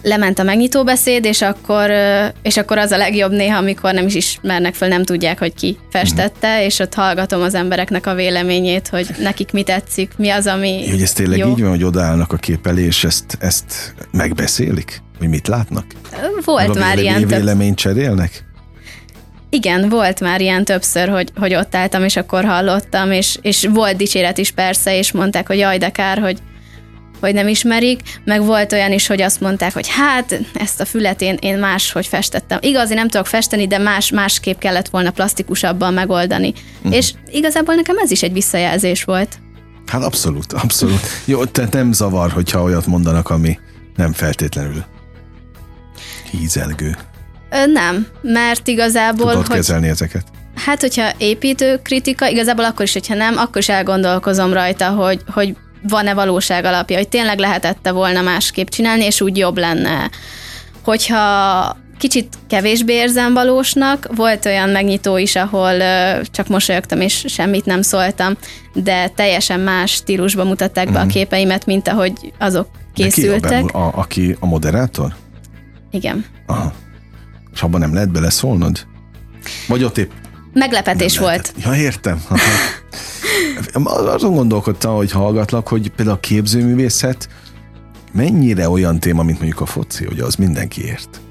lement 0.02 0.40
a 0.40 0.44
megnyitó 0.44 0.84
beszéd, 0.84 1.26
és 1.26 1.42
akkor, 1.42 1.92
és 2.42 2.58
akkor 2.58 2.78
az 2.78 2.92
a 2.92 2.98
legjobb 2.98 3.32
néha, 3.32 3.58
amikor 3.58 3.94
nem 3.94 4.06
is 4.06 4.16
ismernek 4.16 4.74
föl, 4.74 4.88
nem 4.88 5.04
tudják, 5.04 5.40
hogy 5.40 5.54
ki 5.54 5.78
festette, 5.90 6.60
mm. 6.60 6.66
és 6.66 6.80
ott 6.80 6.94
hallgatom 6.94 7.42
az 7.42 7.56
embereknek 7.56 8.08
a 8.08 8.14
véleményét, 8.14 8.88
hogy 8.88 9.08
nekik 9.20 9.52
mi 9.52 9.64
tetszik, 9.64 10.12
mi 10.18 10.30
az, 10.30 10.48
ami 10.48 10.90
Hogy 10.90 11.02
ez 11.02 11.14
tényleg 11.14 11.38
jó. 11.38 11.50
így 11.50 11.62
van, 11.62 11.70
hogy 11.70 11.84
odaállnak 11.84 12.34
a 12.34 12.38
kép 12.38 12.68
elé, 12.68 12.84
és 12.84 13.04
ezt, 13.04 13.38
ezt 13.40 13.94
megbeszélik? 14.12 15.02
Hogy 15.18 15.30
mit 15.30 15.48
látnak? 15.48 15.86
Volt 16.46 16.80
már 16.80 17.00
ilyen 17.00 17.28
véleményt 17.28 17.78
cserélnek? 17.78 18.51
Igen, 19.54 19.90
volt 19.90 20.20
már 20.20 20.42
ilyen 20.42 20.66
többször, 20.66 21.10
hogy, 21.10 21.32
hogy 21.36 21.56
ott 21.56 21.76
álltam, 21.76 22.04
és 22.04 22.16
akkor 22.16 22.44
hallottam, 22.46 23.12
és, 23.12 23.38
és 23.42 23.68
volt 23.74 23.98
dicséret 23.98 24.38
is 24.38 24.52
persze, 24.52 24.98
és 24.98 25.12
mondták, 25.12 25.48
hogy 25.48 25.58
jaj, 25.58 25.78
de 25.78 25.90
kár, 25.90 26.18
hogy, 26.20 26.38
hogy 27.20 27.34
nem 27.34 27.48
ismerik, 27.48 28.02
meg 28.24 28.46
volt 28.46 28.72
olyan 28.72 28.92
is, 28.92 29.08
hogy 29.08 29.22
azt 29.22 29.40
mondták, 29.40 29.74
hogy 29.74 29.88
hát 29.88 30.40
ezt 30.54 30.82
a 30.82 30.86
fület 30.86 31.22
én, 31.22 31.38
én 31.40 31.58
máshogy 31.58 32.06
festettem. 32.06 32.60
Igaz, 32.62 32.90
én 32.90 32.96
nem 32.96 33.08
tudok 33.08 33.28
festeni, 33.28 33.68
de 33.68 33.78
más, 33.78 34.12
másképp 34.12 34.60
kellett 34.60 34.90
volna 34.90 35.12
plastikusabban 35.12 35.94
megoldani. 35.94 36.54
Uh-huh. 36.78 36.96
És 36.96 37.14
igazából 37.32 37.76
nekem 37.76 37.98
ez 37.98 38.12
is 38.12 38.24
egy 38.24 38.34
visszajelzés 38.34 39.04
volt. 39.04 39.40
Hát 39.86 40.04
abszolút, 40.04 40.54
abszolút. 40.54 41.02
Jó, 41.26 41.46
tehát 41.46 41.74
nem 41.74 41.92
zavar, 41.92 42.32
hogyha 42.32 42.62
olyat 42.62 42.86
mondanak, 42.86 43.30
ami 43.30 43.60
nem 43.96 44.14
feltétlenül 44.14 44.84
hízelgő. 46.32 46.98
Ö, 47.52 47.66
nem, 47.66 48.08
mert 48.22 48.68
igazából... 48.68 49.32
Tudod 49.32 49.48
hogy, 49.48 49.56
kezelni 49.56 49.88
ezeket? 49.88 50.24
Hát, 50.56 50.82
hogyha 50.82 51.12
építő 51.18 51.80
kritika, 51.84 52.28
igazából 52.28 52.66
akkor 52.66 52.86
is, 52.86 52.94
hogyha 52.94 53.16
nem, 53.16 53.38
akkor 53.38 53.58
is 53.58 53.70
elgondolkozom 53.70 54.54
rajta, 54.54 54.90
hogy, 54.90 55.22
hogy 55.28 55.56
van-e 55.88 56.14
valóság 56.14 56.66
alapja, 56.66 56.98
hogy 56.98 57.08
tényleg 57.08 57.40
lehetette 57.40 57.92
volna 57.92 58.22
másképp 58.22 58.68
csinálni, 58.68 59.06
és 59.06 59.22
úgy 59.22 59.38
jobb 59.38 59.58
lenne. 59.58 60.10
Hogyha 60.84 61.78
kicsit 61.98 62.34
kevésbé 62.48 62.94
érzem 62.94 63.34
valósnak, 63.34 64.08
volt 64.16 64.46
olyan 64.46 64.70
megnyitó 64.70 65.18
is, 65.18 65.36
ahol 65.36 65.74
csak 66.24 66.48
mosolyogtam, 66.48 67.02
és 67.02 67.26
semmit 67.28 67.66
nem 67.66 67.82
szóltam, 67.82 68.34
de 68.74 69.08
teljesen 69.08 69.60
más 69.60 69.92
stílusban 69.92 70.48
mutatták 70.48 70.86
be 70.86 70.92
mm. 70.92 71.02
a 71.02 71.04
mhm. 71.04 71.10
képeimet, 71.10 71.66
mint 71.66 71.88
ahogy 71.88 72.34
azok 72.40 72.68
készültek. 72.94 73.50
De 73.50 73.62
ki 73.62 73.74
a, 73.74 73.78
a, 73.78 73.92
aki 73.96 74.36
a 74.40 74.46
moderátor? 74.46 75.16
Igen. 75.92 76.26
Aha. 76.46 76.74
És 77.54 77.62
abban 77.62 77.80
nem 77.80 77.94
lehet 77.94 78.12
beleszólnod? 78.12 78.88
Vagy 79.68 79.84
ott 79.84 79.98
épp 79.98 80.12
Meglepetés 80.54 81.18
volt. 81.18 81.54
Ja, 81.64 81.76
értem. 81.76 82.24
Azon 83.84 84.34
gondolkodtam, 84.34 84.96
hogy 84.96 85.12
hallgatlak, 85.12 85.68
hogy 85.68 85.92
például 85.92 86.18
a 86.18 86.20
képzőművészet 86.20 87.30
mennyire 88.12 88.70
olyan 88.70 89.00
téma, 89.00 89.24
mint 89.24 89.38
mondjuk 89.38 89.62
a 89.62 89.66
foci, 89.66 90.06
hogy 90.06 90.20
az 90.20 90.36
mindenki 90.36 90.86
ért? 90.86 91.22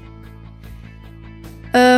Ö, 1.71 1.95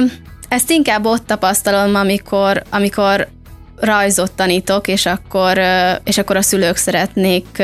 ezt 0.48 0.70
inkább 0.70 1.06
ott 1.06 1.26
tapasztalom, 1.26 1.96
amikor, 1.96 2.64
amikor 2.70 3.28
rajzot 3.76 4.32
tanítok, 4.32 4.88
és 4.88 5.06
akkor, 5.06 5.60
és 6.04 6.18
akkor 6.18 6.36
a 6.36 6.42
szülők 6.42 6.76
szeretnék 6.76 7.60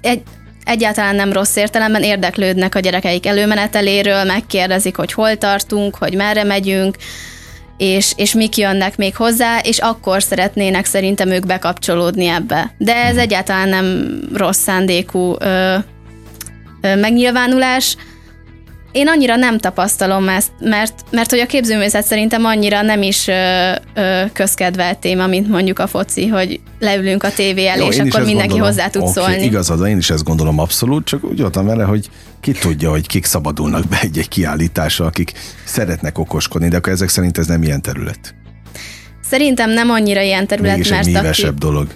egy, 0.00 0.22
egyáltalán 0.64 1.14
nem 1.14 1.32
rossz 1.32 1.56
értelemben 1.56 2.02
érdeklődnek 2.02 2.74
a 2.74 2.80
gyerekeik 2.80 3.26
előmeneteléről, 3.26 4.24
megkérdezik, 4.24 4.96
hogy 4.96 5.12
hol 5.12 5.36
tartunk, 5.36 5.96
hogy 5.96 6.14
merre 6.14 6.44
megyünk, 6.44 6.96
és, 7.76 8.12
és 8.16 8.34
mik 8.34 8.56
jönnek 8.56 8.96
még 8.96 9.16
hozzá, 9.16 9.58
és 9.58 9.78
akkor 9.78 10.22
szeretnének 10.22 10.84
szerintem 10.84 11.30
ők 11.30 11.46
bekapcsolódni 11.46 12.26
ebbe. 12.26 12.74
De 12.78 12.94
ez 12.94 13.12
mhm. 13.12 13.20
egyáltalán 13.20 13.68
nem 13.68 14.18
rossz 14.34 14.60
szándékú 14.60 15.36
ö, 15.38 15.76
ö, 16.80 16.96
megnyilvánulás, 16.96 17.96
én 18.94 19.08
annyira 19.08 19.36
nem 19.36 19.58
tapasztalom 19.58 20.28
ezt, 20.28 20.50
mert, 20.60 21.04
mert 21.10 21.30
hogy 21.30 21.38
a 21.38 21.46
képzőművészet 21.46 22.06
szerintem 22.06 22.44
annyira 22.44 22.82
nem 22.82 23.02
is 23.02 23.28
ö, 23.28 23.72
ö, 23.94 24.22
közkedvelt 24.32 24.98
téma, 24.98 25.26
mint 25.26 25.48
mondjuk 25.48 25.78
a 25.78 25.86
foci, 25.86 26.26
hogy 26.26 26.60
leülünk 26.78 27.22
a 27.22 27.30
tévé 27.30 27.66
elé, 27.66 27.82
Jó, 27.82 27.88
és 27.88 27.98
akkor 27.98 28.24
mindenki 28.24 28.48
gondolom. 28.48 28.66
hozzá 28.66 28.88
tud 28.88 29.02
okay, 29.02 29.12
szólni. 29.12 29.42
Igazad, 29.42 29.86
én 29.86 29.96
is 29.96 30.10
ezt 30.10 30.24
gondolom 30.24 30.58
abszolút, 30.58 31.04
csak 31.04 31.24
úgy 31.24 31.40
voltam 31.40 31.66
vele, 31.66 31.84
hogy 31.84 32.08
ki 32.40 32.52
tudja, 32.52 32.90
hogy 32.90 33.06
kik 33.06 33.24
szabadulnak 33.24 33.86
be 33.88 33.98
egy-egy 34.02 34.28
kiállításra, 34.28 35.06
akik 35.06 35.32
szeretnek 35.64 36.18
okoskodni, 36.18 36.68
de 36.68 36.76
akkor 36.76 36.92
ezek 36.92 37.08
szerint 37.08 37.38
ez 37.38 37.46
nem 37.46 37.62
ilyen 37.62 37.82
terület. 37.82 38.34
Szerintem 39.22 39.70
nem 39.70 39.90
annyira 39.90 40.20
ilyen 40.20 40.46
terület, 40.46 40.72
Mégis 40.72 40.90
mert 40.90 41.06
egy 41.06 41.16
aki... 41.16 41.58
dolog 41.58 41.86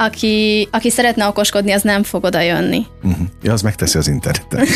aki, 0.00 0.68
aki 0.70 0.90
szeretne 0.90 1.26
okoskodni, 1.26 1.72
az 1.72 1.82
nem 1.82 2.02
fog 2.02 2.24
oda 2.24 2.40
jönni. 2.40 2.86
Uh-huh. 3.02 3.26
Ja, 3.42 3.52
az 3.52 3.62
megteszi 3.62 3.98
az 3.98 4.08
interneten. 4.08 4.66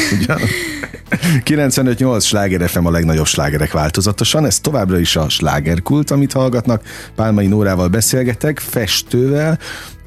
95-8 1.44 2.24
sláger 2.24 2.68
FM 2.68 2.86
a 2.86 2.90
legnagyobb 2.90 3.26
slágerek 3.26 3.72
változatosan, 3.72 4.44
ez 4.44 4.60
továbbra 4.60 4.98
is 4.98 5.16
a 5.16 5.28
slágerkult, 5.28 6.10
amit 6.10 6.32
hallgatnak. 6.32 6.82
Pálmai 7.14 7.46
Nórával 7.46 7.88
beszélgetek, 7.88 8.58
festővel, 8.58 9.58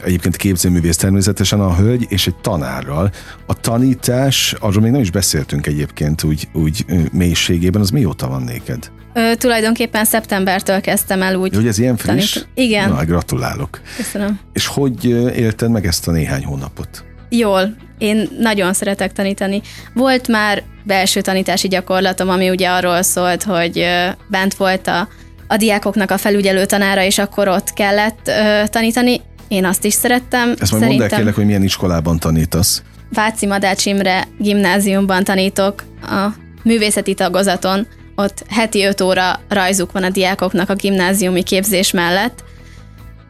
egyébként 0.04 0.36
képzőművész 0.36 0.98
természetesen 0.98 1.60
a 1.60 1.76
hölgy, 1.76 2.06
és 2.10 2.28
egy 2.28 2.36
tanárral. 2.36 3.12
A 3.46 3.54
tanítás, 3.54 4.56
arról 4.60 4.82
még 4.82 4.92
nem 4.92 5.02
is 5.02 5.12
beszéltünk 5.12 5.68
egyébként 5.68 6.24
úgy, 6.24 6.48
úgy 6.54 6.86
mélységében, 7.12 7.82
az 7.82 7.90
mióta 7.90 8.28
van 8.28 8.42
néked? 8.42 8.92
Ö, 9.18 9.36
tulajdonképpen 9.36 10.06
szeptembertől 10.06 10.82
kezdtem 10.82 11.22
el 11.22 11.36
úgy. 11.36 11.56
Hogy 11.56 11.68
ez 11.68 11.80
ilyen 11.80 11.98
friss? 11.98 12.34
Tanítani. 12.34 12.68
Igen. 12.68 12.90
Na, 12.90 13.06
gratulálok. 13.06 13.82
Köszönöm. 13.98 14.40
És 14.54 14.68
hogy 14.68 15.06
élted 15.36 15.70
meg 15.70 15.86
ezt 15.86 16.08
a 16.08 16.12
néhány 16.12 16.46
hónapot? 16.46 17.04
Jól. 17.30 17.76
Én 17.98 18.30
nagyon 18.40 18.74
szeretek 18.74 19.14
tanítani. 19.14 19.62
Volt 19.94 20.28
már 20.28 20.64
belső 20.84 21.22
tanítási 21.22 21.68
gyakorlatom, 21.68 22.30
ami 22.30 22.50
ugye 22.50 22.70
arról 22.70 23.02
szólt, 23.02 23.44
hogy 23.44 23.86
bent 24.30 24.54
volt 24.54 24.88
a, 24.88 25.08
a 25.48 25.58
diákoknak 25.58 26.12
a 26.12 26.18
felügyelő 26.18 26.66
tanára, 26.66 27.04
és 27.04 27.18
akkor 27.18 27.48
ott 27.48 27.74
kellett 27.74 28.28
ö, 28.28 28.64
tanítani. 28.68 29.22
Én 29.48 29.66
azt 29.66 29.86
is 29.86 29.94
szerettem. 29.94 30.54
Ezt 30.60 30.72
majd 30.72 30.84
mondd 30.84 31.02
el 31.02 31.10
kérlek, 31.10 31.36
hogy 31.36 31.46
milyen 31.46 31.64
iskolában 31.64 32.20
tanítasz. 32.20 32.84
Váci 33.14 33.46
Madács 33.46 33.86
Imre 33.86 34.28
gimnáziumban 34.38 35.24
tanítok 35.24 35.84
a 36.02 36.28
művészeti 36.64 37.14
tagozaton, 37.14 37.88
ott 38.20 38.46
heti 38.50 38.84
5 38.84 39.02
óra 39.02 39.40
rajzuk 39.48 39.92
van 39.92 40.04
a 40.04 40.10
diákoknak 40.10 40.70
a 40.70 40.76
gimnáziumi 40.76 41.44
képzés 41.44 41.92
mellett, 41.92 42.44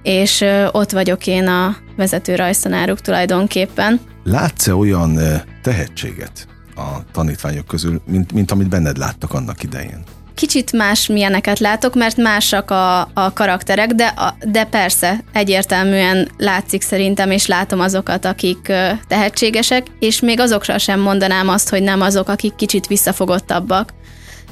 és 0.04 0.46
ott 0.72 0.92
vagyok 0.92 1.28
én 1.28 1.48
a 1.48 1.76
vezető 1.96 2.36
rajztanáruk 2.36 3.02
tulajdonképpen. 3.02 4.00
Látsz-e 4.24 4.76
olyan 4.76 5.20
tehetséget 5.62 6.48
a 6.76 7.12
tanítványok 7.12 7.66
közül, 7.66 8.02
mint, 8.06 8.34
mint 8.34 8.52
amit 8.52 8.70
benned 8.70 8.98
láttak 8.98 9.34
annak 9.34 9.64
idején? 9.64 10.04
Kicsit 10.36 10.72
más 10.72 11.08
milyeneket 11.08 11.60
látok, 11.60 11.96
mert 11.96 12.18
másak 12.18 12.72
a, 12.72 13.00
a 13.00 13.34
karakterek, 13.34 13.92
de, 13.92 14.06
a, 14.06 14.36
de 14.46 14.64
persze 14.64 15.24
egyértelműen 15.34 16.30
látszik 16.38 16.82
szerintem, 16.82 17.32
és 17.32 17.46
látom 17.46 17.80
azokat, 17.80 18.26
akik 18.26 18.74
tehetségesek, 19.08 19.88
és 20.00 20.20
még 20.20 20.40
azokra 20.40 20.78
sem 20.78 21.00
mondanám 21.00 21.50
azt, 21.50 21.70
hogy 21.70 21.84
nem 21.84 22.02
azok, 22.02 22.30
akik 22.30 22.56
kicsit 22.56 22.88
visszafogottabbak 22.88 23.94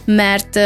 mert 0.05 0.59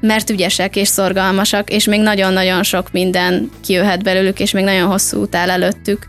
mert 0.00 0.30
ügyesek 0.30 0.76
és 0.76 0.88
szorgalmasak, 0.88 1.70
és 1.70 1.84
még 1.84 2.00
nagyon-nagyon 2.00 2.62
sok 2.62 2.92
minden 2.92 3.50
kijöhet 3.64 4.02
belőlük, 4.02 4.40
és 4.40 4.50
még 4.50 4.64
nagyon 4.64 4.88
hosszú 4.88 5.20
út 5.20 5.34
áll 5.34 5.50
előttük. 5.50 6.08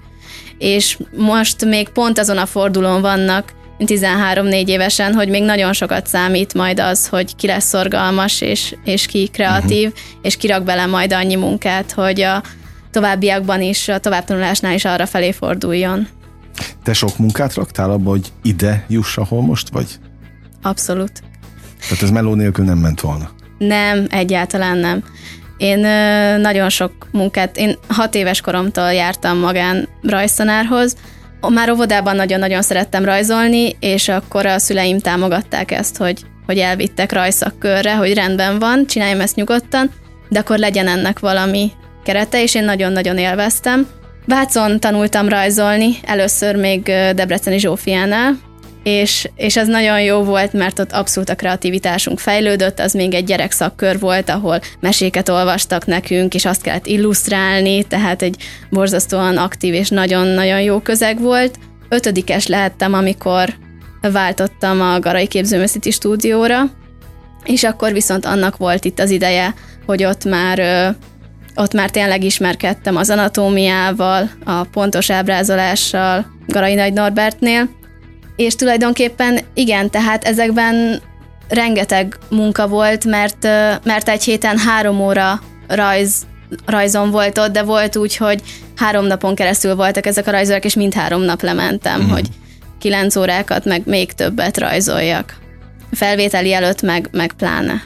És 0.58 0.98
most 1.18 1.66
még 1.66 1.90
pont 1.90 2.20
azon 2.20 2.38
a 2.38 2.46
fordulón 2.46 3.02
vannak, 3.02 3.54
13-4 3.80 4.68
évesen, 4.68 5.14
hogy 5.14 5.30
még 5.30 5.44
nagyon 5.44 5.74
sokat 5.74 6.08
számít 6.08 6.54
majd 6.54 6.80
az, 6.80 7.08
hogy 7.08 7.36
ki 7.36 7.48
lesz 7.48 7.66
szorgalmas, 7.66 8.42
és, 8.42 8.76
és 8.84 9.06
ki 9.06 9.28
kreatív, 9.28 9.88
uh-huh. 9.88 10.20
és 10.22 10.38
kirak 10.38 10.64
bele 10.64 10.86
majd 10.86 11.14
annyi 11.14 11.36
munkát, 11.36 11.92
hogy 11.92 12.22
a 12.22 12.44
továbbiakban 12.92 13.62
is, 13.62 13.88
a 13.88 14.00
továbbtanulásnál 14.00 14.74
is 14.74 14.86
arra 14.86 15.06
felé 15.06 15.32
forduljon. 15.32 16.08
Te 16.84 16.94
sok 16.94 17.18
munkát 17.18 17.54
raktál 17.54 17.92
abba, 17.92 18.10
hogy 18.10 18.32
ide 18.42 18.86
juss, 18.90 19.18
ahol 19.18 19.42
most 19.42 19.70
vagy? 19.70 19.88
abszolút. 20.62 21.12
Tehát 21.88 22.04
ez 22.04 22.12
meló 22.12 22.34
nélkül 22.34 22.66
nem 22.66 22.78
ment 22.78 23.02
volna? 23.02 23.30
Nem, 23.58 24.06
egyáltalán 24.10 24.78
nem. 24.78 25.04
Én 25.58 25.80
nagyon 26.40 26.70
sok 26.70 26.92
munkát, 27.12 27.58
én 27.58 27.78
hat 27.88 28.16
éves 28.16 28.42
koromtól 28.42 28.94
jártam 28.94 29.38
magán 29.38 29.88
rajztanárhoz, 30.02 30.96
már 31.50 31.70
óvodában 31.70 32.16
nagyon-nagyon 32.16 32.62
szerettem 32.62 33.06
rajzolni, 33.06 33.76
és 33.80 34.08
akkor 34.08 34.46
a 34.46 34.60
szüleim 34.60 35.00
támogatták 35.00 35.72
ezt, 35.72 35.98
hogy, 35.98 36.22
hogy 36.46 36.58
elvittek 36.58 37.12
rajszakkörre, 37.12 37.96
hogy 37.96 38.14
rendben 38.14 38.60
van, 38.60 38.86
csináljam 38.86 39.20
ezt 39.20 39.36
nyugodtan, 39.36 39.92
de 40.30 40.40
akkor 40.40 40.58
legyen 40.58 40.88
ennek 40.88 41.20
valami 41.20 41.72
kerete, 42.04 42.42
és 42.42 42.56
én 42.56 42.64
nagyon-nagyon 42.64 43.18
élveztem. 43.18 43.88
Vácon 44.26 44.80
tanultam 44.80 45.30
rajzolni, 45.30 45.96
először 46.04 46.56
még 46.56 46.84
Debreceni 47.16 47.60
Zsófiánál, 47.60 48.38
és, 48.84 49.30
és 49.36 49.58
ez 49.58 49.68
nagyon 49.68 50.02
jó 50.02 50.24
volt, 50.24 50.54
mert 50.54 50.80
ott 50.80 50.92
abszolút 50.92 51.30
a 51.30 51.36
kreativitásunk 51.36 52.20
fejlődött, 52.20 52.80
az 52.80 52.94
még 52.94 53.14
egy 53.14 53.24
gyerekszakkör 53.24 54.00
volt, 54.00 54.30
ahol 54.30 54.60
meséket 54.80 55.30
olvastak 55.30 55.86
nekünk, 55.86 56.34
és 56.34 56.46
azt 56.46 56.62
kellett 56.62 56.86
illusztrálni, 56.86 57.84
tehát 57.84 58.22
egy 58.22 58.36
borzasztóan 58.70 59.38
aktív 59.38 59.74
és 59.74 59.90
nagyon-nagyon 59.90 60.62
jó 60.62 60.80
közeg 60.80 61.22
volt. 61.22 61.58
Ötödikes 61.90 62.48
lehettem, 62.48 62.94
amikor 62.94 63.54
váltottam 64.02 64.82
a 64.82 65.00
Garai 65.00 65.28
Képzőművészeti 65.28 65.92
Stúdióra, 65.92 66.62
és 67.44 67.64
akkor 67.64 67.94
viszont 67.94 68.26
annak 68.26 68.58
volt 68.58 68.86
itt 68.86 69.00
az 69.00 69.10
ideje, 69.10 69.54
hogy 69.86 70.04
ott 70.04 70.24
már 70.26 70.60
ott 71.56 71.74
már 71.74 71.90
tényleg 71.90 72.24
ismerkedtem 72.24 72.96
az 72.96 73.10
anatómiával, 73.10 74.30
a 74.44 74.64
pontos 74.64 75.10
ábrázolással 75.10 76.26
Garai 76.48 76.74
Nagy 76.74 76.94
Norbertnél, 76.94 77.70
és 78.36 78.56
tulajdonképpen 78.56 79.40
igen, 79.54 79.90
tehát 79.90 80.24
ezekben 80.24 81.02
rengeteg 81.48 82.18
munka 82.30 82.68
volt, 82.68 83.06
mert, 83.06 83.44
mert 83.84 84.10
egy 84.10 84.24
héten 84.24 84.58
három 84.58 85.02
óra 85.02 85.42
rajz, 85.68 86.26
rajzom 86.66 87.12
volt 87.12 87.38
ott, 87.38 87.52
de 87.52 87.64
volt 87.64 87.96
úgy, 87.96 88.16
hogy 88.16 88.42
három 88.76 89.06
napon 89.06 89.36
keresztül 89.36 89.76
voltak 89.76 90.06
ezek 90.06 90.28
a 90.28 90.32
rajzolak, 90.32 90.66
és 90.66 90.76
mind 90.76 90.94
három 90.94 91.22
nap 91.22 91.42
lementem, 91.42 92.02
mm. 92.02 92.10
hogy 92.10 92.28
kilenc 92.80 93.16
órákat, 93.16 93.66
meg 93.66 93.82
még 93.86 94.12
többet 94.12 94.58
rajzoljak. 94.58 95.38
Felvételi 95.92 96.54
előtt 96.54 96.82
meg, 96.82 97.10
meg 97.12 97.34
pláne. 97.34 97.82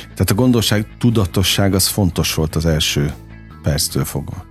Tehát 0.00 0.30
a 0.30 0.34
gondosság, 0.34 0.86
tudatosság 0.98 1.74
az 1.74 1.86
fontos 1.86 2.34
volt 2.34 2.56
az 2.56 2.66
első 2.66 3.12
perctől 3.62 4.04
fogva. 4.04 4.44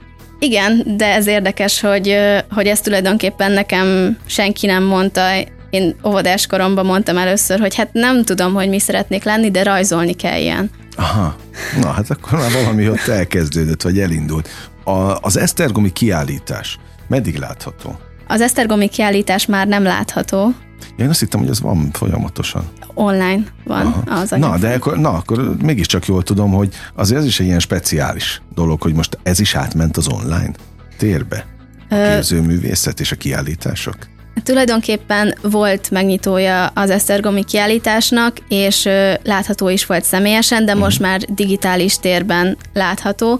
Igen, 0.43 0.83
de 0.97 1.05
ez 1.05 1.27
érdekes, 1.27 1.79
hogy, 1.79 2.17
hogy 2.49 2.67
ezt 2.67 2.83
tulajdonképpen 2.83 3.51
nekem 3.51 4.17
senki 4.25 4.65
nem 4.65 4.83
mondta. 4.83 5.21
Én 5.69 5.95
óvodás 6.05 6.47
koromban 6.47 6.85
mondtam 6.85 7.17
először, 7.17 7.59
hogy 7.59 7.75
hát 7.75 7.93
nem 7.93 8.23
tudom, 8.23 8.53
hogy 8.53 8.69
mi 8.69 8.79
szeretnék 8.79 9.23
lenni, 9.23 9.51
de 9.51 9.63
rajzolni 9.63 10.13
kell 10.13 10.39
ilyen. 10.39 10.69
Aha, 10.95 11.35
na 11.81 11.87
hát 11.87 12.09
akkor 12.09 12.39
már 12.39 12.51
valami 12.51 12.89
ott 12.89 13.07
elkezdődött, 13.07 13.81
vagy 13.81 13.99
elindult. 13.99 14.49
A, 14.83 15.17
az 15.21 15.37
Esztergomi 15.37 15.91
kiállítás 15.91 16.77
meddig 17.07 17.35
látható? 17.35 17.99
Az 18.27 18.41
Esztergomi 18.41 18.87
kiállítás 18.87 19.45
már 19.45 19.67
nem 19.67 19.83
látható. 19.83 20.53
Én 20.97 21.09
azt 21.09 21.19
hittem, 21.19 21.39
hogy 21.39 21.49
ez 21.49 21.61
van 21.61 21.89
folyamatosan. 21.91 22.69
Online 22.93 23.43
van 23.63 23.85
Aha. 23.85 24.19
az. 24.21 24.29
Na, 24.29 24.57
de 24.57 24.73
akkor, 24.73 24.97
na, 24.97 25.09
akkor 25.09 25.55
mégiscsak 25.61 26.05
jól 26.05 26.23
tudom, 26.23 26.51
hogy 26.51 26.73
azért 26.95 27.19
ez 27.19 27.25
is 27.25 27.39
egy 27.39 27.45
ilyen 27.45 27.59
speciális 27.59 28.41
dolog, 28.55 28.81
hogy 28.81 28.93
most 28.93 29.17
ez 29.23 29.39
is 29.39 29.55
átment 29.55 29.97
az 29.97 30.07
online 30.07 30.51
térbe. 30.97 31.45
A 31.89 31.95
képzőművészet 31.95 32.99
és 32.99 33.11
a 33.11 33.15
kiállítások. 33.15 33.95
Tulajdonképpen 34.43 35.35
volt 35.41 35.91
megnyitója 35.91 36.65
az 36.65 36.89
Esztergomi 36.89 37.43
kiállításnak, 37.43 38.37
és 38.47 38.89
látható 39.23 39.69
is 39.69 39.85
volt 39.85 40.03
személyesen, 40.03 40.65
de 40.65 40.73
most 40.73 40.99
mm. 40.99 41.03
már 41.03 41.19
digitális 41.19 41.95
térben 41.95 42.57
látható 42.73 43.39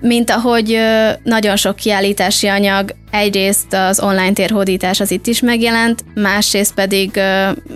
mint 0.00 0.30
ahogy 0.30 0.78
nagyon 1.22 1.56
sok 1.56 1.76
kiállítási 1.76 2.46
anyag, 2.46 2.94
egyrészt 3.10 3.72
az 3.74 4.00
online 4.00 4.32
térhódítás 4.32 5.00
az 5.00 5.10
itt 5.10 5.26
is 5.26 5.40
megjelent, 5.40 6.04
másrészt 6.14 6.74
pedig 6.74 7.18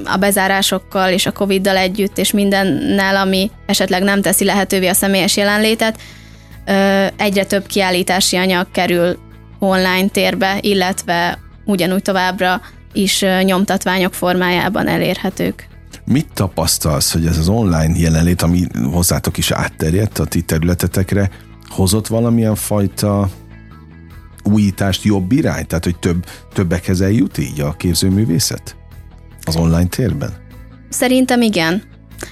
a 0.04 0.16
bezárásokkal 0.16 1.12
és 1.12 1.26
a 1.26 1.32
Covid-dal 1.32 1.76
együtt, 1.76 2.18
és 2.18 2.32
mindennel, 2.32 3.16
ami 3.16 3.50
esetleg 3.66 4.02
nem 4.02 4.22
teszi 4.22 4.44
lehetővé 4.44 4.86
a 4.86 4.94
személyes 4.94 5.36
jelenlétet, 5.36 5.98
egyre 7.16 7.44
több 7.44 7.66
kiállítási 7.66 8.36
anyag 8.36 8.70
kerül 8.70 9.18
online 9.58 10.08
térbe, 10.08 10.58
illetve 10.60 11.38
ugyanúgy 11.64 12.02
továbbra 12.02 12.60
is 12.92 13.24
nyomtatványok 13.42 14.14
formájában 14.14 14.88
elérhetők. 14.88 15.68
Mit 16.04 16.28
tapasztalsz, 16.34 17.12
hogy 17.12 17.26
ez 17.26 17.38
az 17.38 17.48
online 17.48 17.94
jelenlét, 17.96 18.42
ami 18.42 18.66
hozzátok 18.92 19.38
is 19.38 19.50
átterjedt 19.50 20.18
a 20.18 20.24
ti 20.24 20.42
területetekre, 20.42 21.30
hozott 21.74 22.06
valamilyen 22.06 22.54
fajta 22.54 23.28
újítást, 24.42 25.02
jobb 25.02 25.32
irány? 25.32 25.66
Tehát, 25.66 25.84
hogy 25.84 25.98
több, 25.98 26.26
többekhez 26.52 27.00
eljut 27.00 27.38
így 27.38 27.60
a 27.60 27.72
képzőművészet? 27.72 28.76
Az 29.44 29.56
online 29.56 29.86
térben? 29.86 30.30
Szerintem 30.88 31.42
igen. 31.42 31.82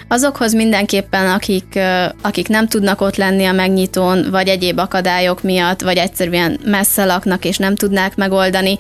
Azokhoz 0.09 0.55
mindenképpen, 0.55 1.31
akik, 1.31 1.79
akik 2.23 2.49
nem 2.49 2.69
tudnak 2.69 3.01
ott 3.01 3.17
lenni 3.17 3.45
a 3.45 3.53
megnyitón, 3.53 4.31
vagy 4.31 4.49
egyéb 4.49 4.79
akadályok 4.79 5.43
miatt, 5.43 5.81
vagy 5.81 5.97
egyszerűen 5.97 6.61
messze 6.65 7.05
laknak, 7.05 7.45
és 7.45 7.57
nem 7.57 7.75
tudnák 7.75 8.17
megoldani, 8.17 8.77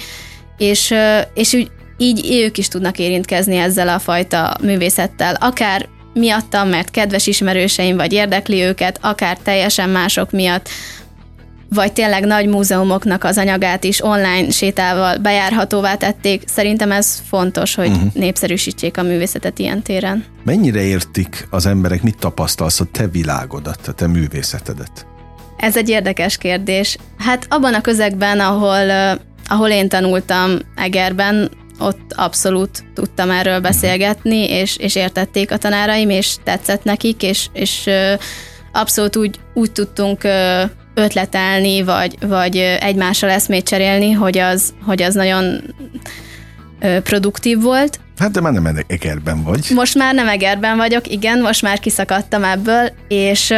és, 0.59 0.95
és 1.35 1.55
úgy, 1.55 1.71
így 1.97 2.43
ők 2.45 2.59
is 2.59 2.69
tudnak 2.69 2.99
érintkezni 2.99 3.57
ezzel 3.57 3.89
a 3.89 3.99
fajta 3.99 4.57
művészettel, 4.63 5.35
akár 5.35 5.89
miattam, 6.15 6.69
mert 6.69 6.91
kedves 6.91 7.27
ismerőseim 7.27 7.97
vagy 7.97 8.13
érdekli 8.13 8.61
őket, 8.61 8.99
akár 9.01 9.39
teljesen 9.39 9.91
mások 9.91 10.31
miatt, 10.31 10.69
vagy 11.75 11.93
tényleg 11.93 12.25
nagy 12.25 12.47
múzeumoknak 12.47 13.25
az 13.25 13.39
anyagát 13.39 13.85
is 13.85 14.05
online 14.05 14.51
sétával 14.51 15.17
bejárhatóvá 15.17 15.95
tették. 15.95 16.43
Szerintem 16.47 16.93
ez 16.93 17.23
fontos, 17.29 17.75
hogy 17.75 17.89
uh-huh. 17.89 18.13
népszerűsítsék 18.15 18.97
a 18.97 19.03
művészetet 19.03 19.59
ilyen 19.59 19.83
téren. 19.83 20.25
Mennyire 20.45 20.81
értik 20.81 21.47
az 21.51 21.67
emberek, 21.67 22.03
mit 22.03 22.19
tapasztalsz 22.19 22.81
a 22.81 22.85
te 22.93 23.09
világodat, 23.09 23.87
a 23.87 23.93
te 23.93 24.07
művészetedet? 24.07 25.07
Ez 25.57 25.77
egy 25.77 25.89
érdekes 25.89 26.39
kérdés. 26.39 26.97
Hát 27.19 27.47
abban 27.49 27.75
a 27.75 27.81
közegben, 27.81 28.41
ahol, 28.41 29.19
ahol 29.47 29.69
én 29.69 29.89
tanultam 29.89 30.59
Egerben, 30.75 31.51
ott 31.83 32.13
abszolút 32.13 32.85
tudtam 32.95 33.31
erről 33.31 33.61
beszélgetni, 33.61 34.51
és, 34.51 34.77
és 34.77 34.95
értették 34.95 35.51
a 35.53 35.57
tanáraim, 35.57 36.11
és 36.11 36.37
tetszett 36.45 36.85
nekik, 36.85 37.23
és, 37.23 37.49
és 37.53 37.91
abszolút 38.73 39.17
úgy, 39.17 39.41
úgy 39.55 39.73
tudtunk 39.73 40.25
ötletelni, 40.95 41.83
vagy, 41.83 42.17
vagy 42.21 42.57
egymással 42.57 43.31
eszmét 43.31 43.69
cserélni, 43.69 44.11
hogy 44.13 44.39
az, 44.39 44.75
hogy 44.85 45.03
az 45.03 45.15
nagyon 45.15 45.75
produktív 47.03 47.61
volt. 47.61 48.01
Hát 48.19 48.31
de 48.31 48.41
már 48.41 48.53
nem 48.53 48.85
Egerben 48.87 49.43
vagy. 49.43 49.71
Most 49.75 49.95
már 49.95 50.15
nem 50.15 50.29
Egerben 50.29 50.77
vagyok, 50.77 51.09
igen, 51.09 51.41
most 51.41 51.63
már 51.63 51.79
kiszakadtam 51.79 52.45
ebből, 52.45 52.93
és 53.09 53.55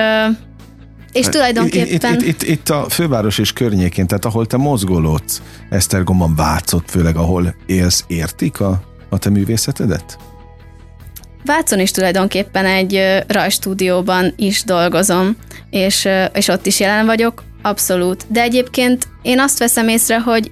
és 1.15 1.27
tulajdonképpen... 1.27 2.15
Itt, 2.15 2.23
itt, 2.23 2.43
itt, 2.43 2.49
itt 2.49 2.69
a 2.69 2.87
főváros 2.89 3.39
és 3.39 3.53
környékén, 3.53 4.07
tehát 4.07 4.25
ahol 4.25 4.47
te 4.47 4.57
mozgolódsz, 4.57 5.43
Esztergomban, 5.71 6.35
Vácot 6.35 6.91
főleg, 6.91 7.17
ahol 7.17 7.55
élsz, 7.67 8.05
értik 8.07 8.61
a, 8.61 8.83
a 9.09 9.19
te 9.19 9.31
művészetedet? 9.31 10.19
Vácon 11.45 11.81
is 11.81 11.91
tulajdonképpen 11.91 12.67
egy 12.67 13.23
rajstúdióban 13.27 14.33
is 14.37 14.63
dolgozom, 14.65 15.37
és, 15.71 16.09
és 16.33 16.49
ott 16.49 16.67
is 16.67 16.81
jelen 16.81 17.07
vagyok, 17.07 17.45
abszolút. 17.63 18.25
De 18.29 18.41
egyébként 18.41 19.09
én 19.23 19.41
azt 19.41 19.59
veszem 19.59 19.89
észre, 19.89 20.21
hogy 20.21 20.51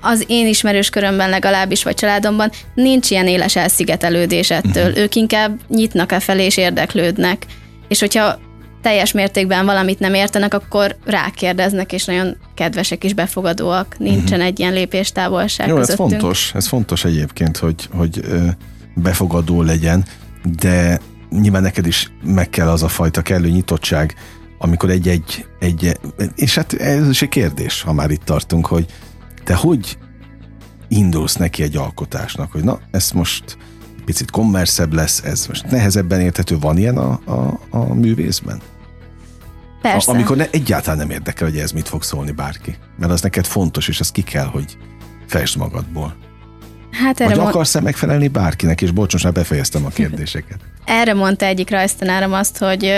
az 0.00 0.24
én 0.26 0.46
ismerős 0.46 0.90
körömben 0.90 1.30
legalábbis, 1.30 1.82
vagy 1.82 1.94
családomban 1.94 2.50
nincs 2.74 3.10
ilyen 3.10 3.26
éles 3.26 3.56
elszigetelődés 3.56 4.50
ettől. 4.50 4.86
Uh-huh. 4.86 4.98
Ők 4.98 5.14
inkább 5.14 5.60
nyitnak 5.68 6.12
e 6.12 6.20
felé 6.20 6.44
és 6.44 6.56
érdeklődnek. 6.56 7.46
És 7.88 8.00
hogyha 8.00 8.38
teljes 8.82 9.12
mértékben 9.12 9.64
valamit 9.64 9.98
nem 9.98 10.14
értenek, 10.14 10.54
akkor 10.54 10.96
rákérdeznek, 11.04 11.92
és 11.92 12.04
nagyon 12.04 12.36
kedvesek 12.54 13.04
és 13.04 13.14
befogadóak. 13.14 13.98
Nincsen 13.98 14.24
uh-huh. 14.24 14.44
egy 14.44 14.58
ilyen 14.58 14.72
lépéstávolság 14.72 15.68
Jó, 15.68 15.76
közöttünk. 15.76 16.10
ez 16.10 16.18
fontos, 16.18 16.52
ez 16.54 16.66
fontos 16.66 17.04
egyébként, 17.04 17.56
hogy, 17.56 17.88
hogy 17.92 18.20
befogadó 18.94 19.62
legyen, 19.62 20.04
de 20.58 21.00
nyilván 21.30 21.62
neked 21.62 21.86
is 21.86 22.12
meg 22.24 22.50
kell 22.50 22.68
az 22.68 22.82
a 22.82 22.88
fajta 22.88 23.22
kellő 23.22 23.48
nyitottság, 23.48 24.14
amikor 24.58 24.90
egy-egy, 24.90 25.46
egy, 25.58 25.98
és 26.34 26.54
hát 26.54 26.72
ez 26.72 27.08
is 27.08 27.22
egy 27.22 27.28
kérdés, 27.28 27.82
ha 27.82 27.92
már 27.92 28.10
itt 28.10 28.24
tartunk, 28.24 28.66
hogy 28.66 28.86
te 29.44 29.54
hogy 29.54 29.98
indulsz 30.88 31.34
neki 31.34 31.62
egy 31.62 31.76
alkotásnak, 31.76 32.52
hogy 32.52 32.64
na, 32.64 32.80
ezt 32.90 33.14
most 33.14 33.56
picit 34.06 34.30
kommerszebb 34.30 34.92
lesz, 34.92 35.22
ez 35.24 35.46
most 35.46 35.70
nehezebben 35.70 36.20
érthető, 36.20 36.58
van 36.58 36.78
ilyen 36.78 36.96
a, 36.96 37.20
a, 37.24 37.60
a 37.70 37.94
művészben? 37.94 38.60
Persze. 39.82 40.10
A, 40.10 40.14
amikor 40.14 40.36
ne, 40.36 40.50
egyáltalán 40.50 40.98
nem 40.98 41.10
érdekel, 41.10 41.48
hogy 41.48 41.58
ez 41.58 41.70
mit 41.70 41.88
fog 41.88 42.02
szólni 42.02 42.30
bárki. 42.30 42.76
Mert 42.98 43.12
az 43.12 43.20
neked 43.20 43.46
fontos, 43.46 43.88
és 43.88 44.00
az 44.00 44.10
ki 44.10 44.22
kell, 44.22 44.46
hogy 44.46 44.76
fest 45.26 45.56
magadból. 45.56 46.16
Hát 46.90 47.18
Vagy 47.18 47.26
erre, 47.26 47.36
mond, 47.36 47.48
akarsz-e 47.48 47.80
megfelelni 47.80 48.28
bárkinek? 48.28 48.82
És 48.82 48.90
bocs, 48.90 49.12
most 49.12 49.24
már 49.24 49.32
befejeztem 49.32 49.84
a 49.84 49.88
kérdéseket. 49.88 50.58
erre 50.84 51.14
mondta 51.14 51.46
egyik 51.46 51.70
rajztanárom 51.70 52.32
azt, 52.32 52.58
hogy, 52.58 52.92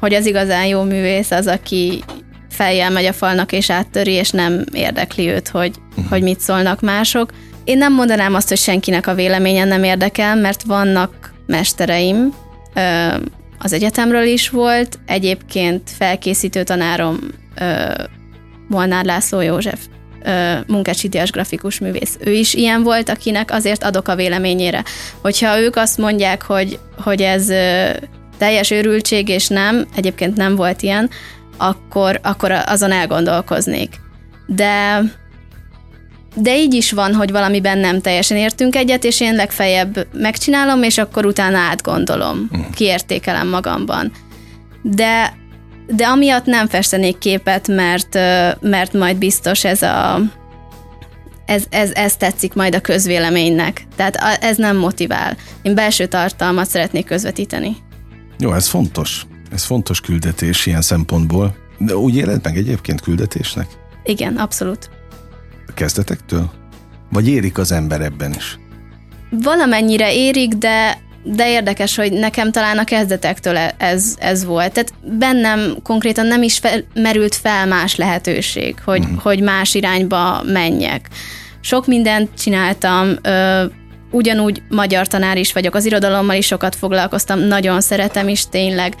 hogy 0.00 0.14
az 0.14 0.26
igazán 0.26 0.66
jó 0.66 0.82
művész 0.82 1.30
az, 1.30 1.46
aki 1.46 2.04
fejjel 2.50 2.90
megy 2.90 3.04
a 3.04 3.12
falnak 3.12 3.52
és 3.52 3.70
áttöri, 3.70 4.12
és 4.12 4.30
nem 4.30 4.64
érdekli 4.72 5.28
őt, 5.28 5.48
hogy, 5.48 5.76
uh-huh. 5.90 6.08
hogy 6.08 6.22
mit 6.22 6.40
szólnak 6.40 6.80
mások. 6.80 7.32
Én 7.68 7.78
nem 7.78 7.94
mondanám 7.94 8.34
azt, 8.34 8.48
hogy 8.48 8.58
senkinek 8.58 9.06
a 9.06 9.14
véleménye 9.14 9.64
nem 9.64 9.82
érdekel, 9.82 10.36
mert 10.36 10.62
vannak 10.62 11.32
mestereim, 11.46 12.34
az 13.58 13.72
egyetemről 13.72 14.26
is 14.26 14.48
volt, 14.48 14.98
egyébként 15.06 15.90
felkészítő 15.98 16.62
tanárom 16.62 17.18
Molnár 18.68 19.04
László 19.04 19.40
József, 19.40 19.80
ö, 20.22 20.52
Munkácsi 20.66 21.08
Díjas 21.08 21.30
grafikus 21.30 21.78
művész. 21.78 22.16
Ő 22.20 22.32
is 22.32 22.54
ilyen 22.54 22.82
volt, 22.82 23.08
akinek 23.08 23.50
azért 23.50 23.84
adok 23.84 24.08
a 24.08 24.16
véleményére. 24.16 24.84
Hogyha 25.20 25.60
ők 25.60 25.76
azt 25.76 25.98
mondják, 25.98 26.42
hogy, 26.42 26.78
hogy 26.96 27.22
ez 27.22 27.46
teljes 28.38 28.70
őrültség, 28.70 29.28
és 29.28 29.48
nem, 29.48 29.86
egyébként 29.96 30.36
nem 30.36 30.56
volt 30.56 30.82
ilyen, 30.82 31.10
akkor, 31.56 32.20
akkor 32.22 32.50
azon 32.50 32.92
elgondolkoznék. 32.92 34.00
De 34.46 35.02
de 36.40 36.58
így 36.58 36.74
is 36.74 36.92
van, 36.92 37.14
hogy 37.14 37.30
valamiben 37.30 37.78
nem 37.78 38.00
teljesen 38.00 38.36
értünk 38.36 38.76
egyet, 38.76 39.04
és 39.04 39.20
én 39.20 39.34
legfeljebb 39.34 40.06
megcsinálom, 40.12 40.82
és 40.82 40.98
akkor 40.98 41.26
utána 41.26 41.58
átgondolom, 41.58 42.50
kiértékelem 42.74 43.48
magamban. 43.48 44.12
De, 44.82 45.36
de 45.86 46.06
amiatt 46.06 46.44
nem 46.44 46.66
festenék 46.68 47.18
képet, 47.18 47.68
mert, 47.68 48.14
mert 48.60 48.92
majd 48.92 49.16
biztos 49.16 49.64
ez 49.64 49.82
a 49.82 50.20
ez, 51.46 51.64
ez, 51.70 51.90
ez 51.94 52.16
tetszik 52.16 52.54
majd 52.54 52.74
a 52.74 52.80
közvéleménynek. 52.80 53.86
Tehát 53.96 54.16
ez 54.40 54.56
nem 54.56 54.76
motivál. 54.76 55.36
Én 55.62 55.74
belső 55.74 56.06
tartalmat 56.06 56.68
szeretnék 56.68 57.04
közvetíteni. 57.04 57.76
Jó, 58.38 58.52
ez 58.52 58.66
fontos. 58.66 59.26
Ez 59.52 59.64
fontos 59.64 60.00
küldetés 60.00 60.66
ilyen 60.66 60.82
szempontból. 60.82 61.56
De 61.78 61.96
úgy 61.96 62.16
éled 62.16 62.40
meg 62.44 62.56
egyébként 62.56 63.00
küldetésnek? 63.00 63.66
Igen, 64.04 64.36
abszolút. 64.36 64.90
Kezdetektől? 65.74 66.50
Vagy 67.10 67.28
érik 67.28 67.58
az 67.58 67.72
ember 67.72 68.00
ebben 68.00 68.34
is? 68.34 68.58
Valamennyire 69.30 70.14
érik, 70.14 70.52
de 70.52 70.98
de 71.22 71.50
érdekes, 71.50 71.96
hogy 71.96 72.12
nekem 72.12 72.52
talán 72.52 72.78
a 72.78 72.84
kezdetektől 72.84 73.56
e- 73.56 73.74
ez, 73.78 74.14
ez 74.18 74.44
volt. 74.44 74.72
Tehát 74.72 74.92
bennem 75.02 75.76
konkrétan 75.82 76.26
nem 76.26 76.42
is 76.42 76.58
fel, 76.58 76.84
merült 76.94 77.34
fel 77.34 77.66
más 77.66 77.96
lehetőség, 77.96 78.76
hogy, 78.84 79.00
mm. 79.00 79.14
hogy 79.16 79.40
más 79.40 79.74
irányba 79.74 80.42
menjek. 80.46 81.08
Sok 81.60 81.86
mindent 81.86 82.30
csináltam, 82.38 83.16
ö, 83.22 83.64
ugyanúgy 84.10 84.62
magyar 84.68 85.06
tanár 85.06 85.36
is 85.36 85.52
vagyok, 85.52 85.74
az 85.74 85.84
irodalommal 85.84 86.36
is 86.36 86.46
sokat 86.46 86.74
foglalkoztam, 86.74 87.38
nagyon 87.38 87.80
szeretem 87.80 88.28
is 88.28 88.48
tényleg. 88.48 88.94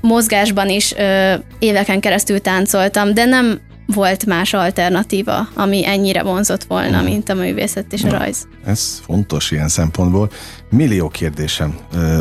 Mozgásban 0.00 0.68
is 0.68 0.92
ö, 0.96 1.34
éveken 1.58 2.00
keresztül 2.00 2.40
táncoltam, 2.40 3.14
de 3.14 3.24
nem 3.24 3.60
volt 3.94 4.26
más 4.26 4.54
alternatíva, 4.54 5.48
ami 5.54 5.86
ennyire 5.86 6.22
vonzott 6.22 6.64
volna, 6.64 7.02
mint 7.02 7.28
a 7.28 7.34
művészet 7.34 7.92
és 7.92 8.04
a 8.04 8.10
rajz. 8.10 8.46
Ez 8.64 9.00
fontos 9.04 9.50
ilyen 9.50 9.68
szempontból. 9.68 10.30
Millió 10.70 11.08
kérdésem 11.08 11.76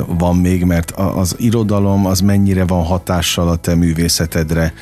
van 0.08 0.36
még, 0.36 0.64
mert 0.64 0.92
az 0.92 1.36
irodalom 1.38 2.06
az 2.06 2.20
mennyire 2.20 2.66
van 2.66 2.84
hatással 2.84 3.48
a 3.48 3.56
te 3.56 3.76
művészetedre, 3.76 4.74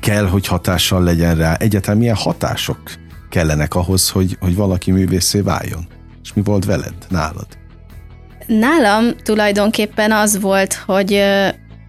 kell, 0.00 0.26
hogy 0.26 0.46
hatással 0.46 1.02
legyen 1.02 1.36
rá. 1.36 1.54
Egyáltalán 1.54 1.98
milyen 1.98 2.14
hatások 2.14 2.78
kellenek 3.30 3.74
ahhoz, 3.74 4.10
hogy, 4.10 4.36
hogy 4.40 4.54
valaki 4.54 4.90
művészé 4.90 5.40
váljon? 5.40 5.86
És 6.22 6.32
mi 6.32 6.42
volt 6.42 6.64
veled, 6.64 6.94
nálad? 7.08 7.46
Nálam 8.46 9.04
tulajdonképpen 9.22 10.12
az 10.12 10.40
volt, 10.40 10.74
hogy 10.74 11.22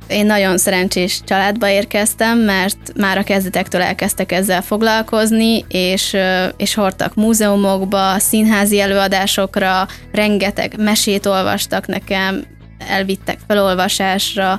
én 0.09 0.25
nagyon 0.25 0.57
szerencsés 0.57 1.21
családba 1.25 1.69
érkeztem, 1.69 2.37
mert 2.37 2.77
már 2.95 3.17
a 3.17 3.23
kezdetektől 3.23 3.81
elkezdtek 3.81 4.31
ezzel 4.31 4.61
foglalkozni, 4.61 5.65
és, 5.67 6.17
és 6.57 6.73
hordtak 6.73 7.15
múzeumokba, 7.15 8.19
színházi 8.19 8.79
előadásokra, 8.79 9.87
rengeteg 10.11 10.73
mesét 10.77 11.25
olvastak 11.25 11.87
nekem, 11.87 12.43
elvittek 12.87 13.37
felolvasásra, 13.47 14.57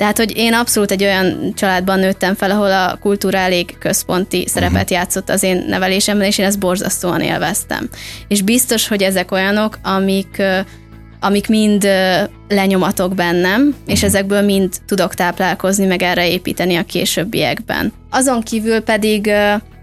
tehát, 0.00 0.16
hogy 0.16 0.36
én 0.36 0.54
abszolút 0.54 0.90
egy 0.90 1.02
olyan 1.02 1.52
családban 1.54 1.98
nőttem 1.98 2.34
fel, 2.34 2.50
ahol 2.50 2.72
a 2.72 2.96
kultúra 3.00 3.38
elég 3.38 3.78
központi 3.78 4.46
szerepet 4.46 4.90
játszott 4.90 5.30
az 5.30 5.42
én 5.42 5.64
nevelésemben, 5.68 6.26
és 6.26 6.38
én 6.38 6.46
ezt 6.46 6.58
borzasztóan 6.58 7.20
élveztem. 7.20 7.88
És 8.28 8.42
biztos, 8.42 8.88
hogy 8.88 9.02
ezek 9.02 9.32
olyanok, 9.32 9.78
amik 9.82 10.42
amik 11.20 11.48
mind 11.48 11.88
lenyomatok 12.48 13.14
bennem, 13.14 13.74
és 13.86 14.02
ezekből 14.02 14.42
mind 14.42 14.72
tudok 14.86 15.14
táplálkozni, 15.14 15.86
meg 15.86 16.02
erre 16.02 16.28
építeni 16.28 16.76
a 16.76 16.84
későbbiekben. 16.84 17.92
Azon 18.10 18.40
kívül 18.40 18.80
pedig 18.80 19.30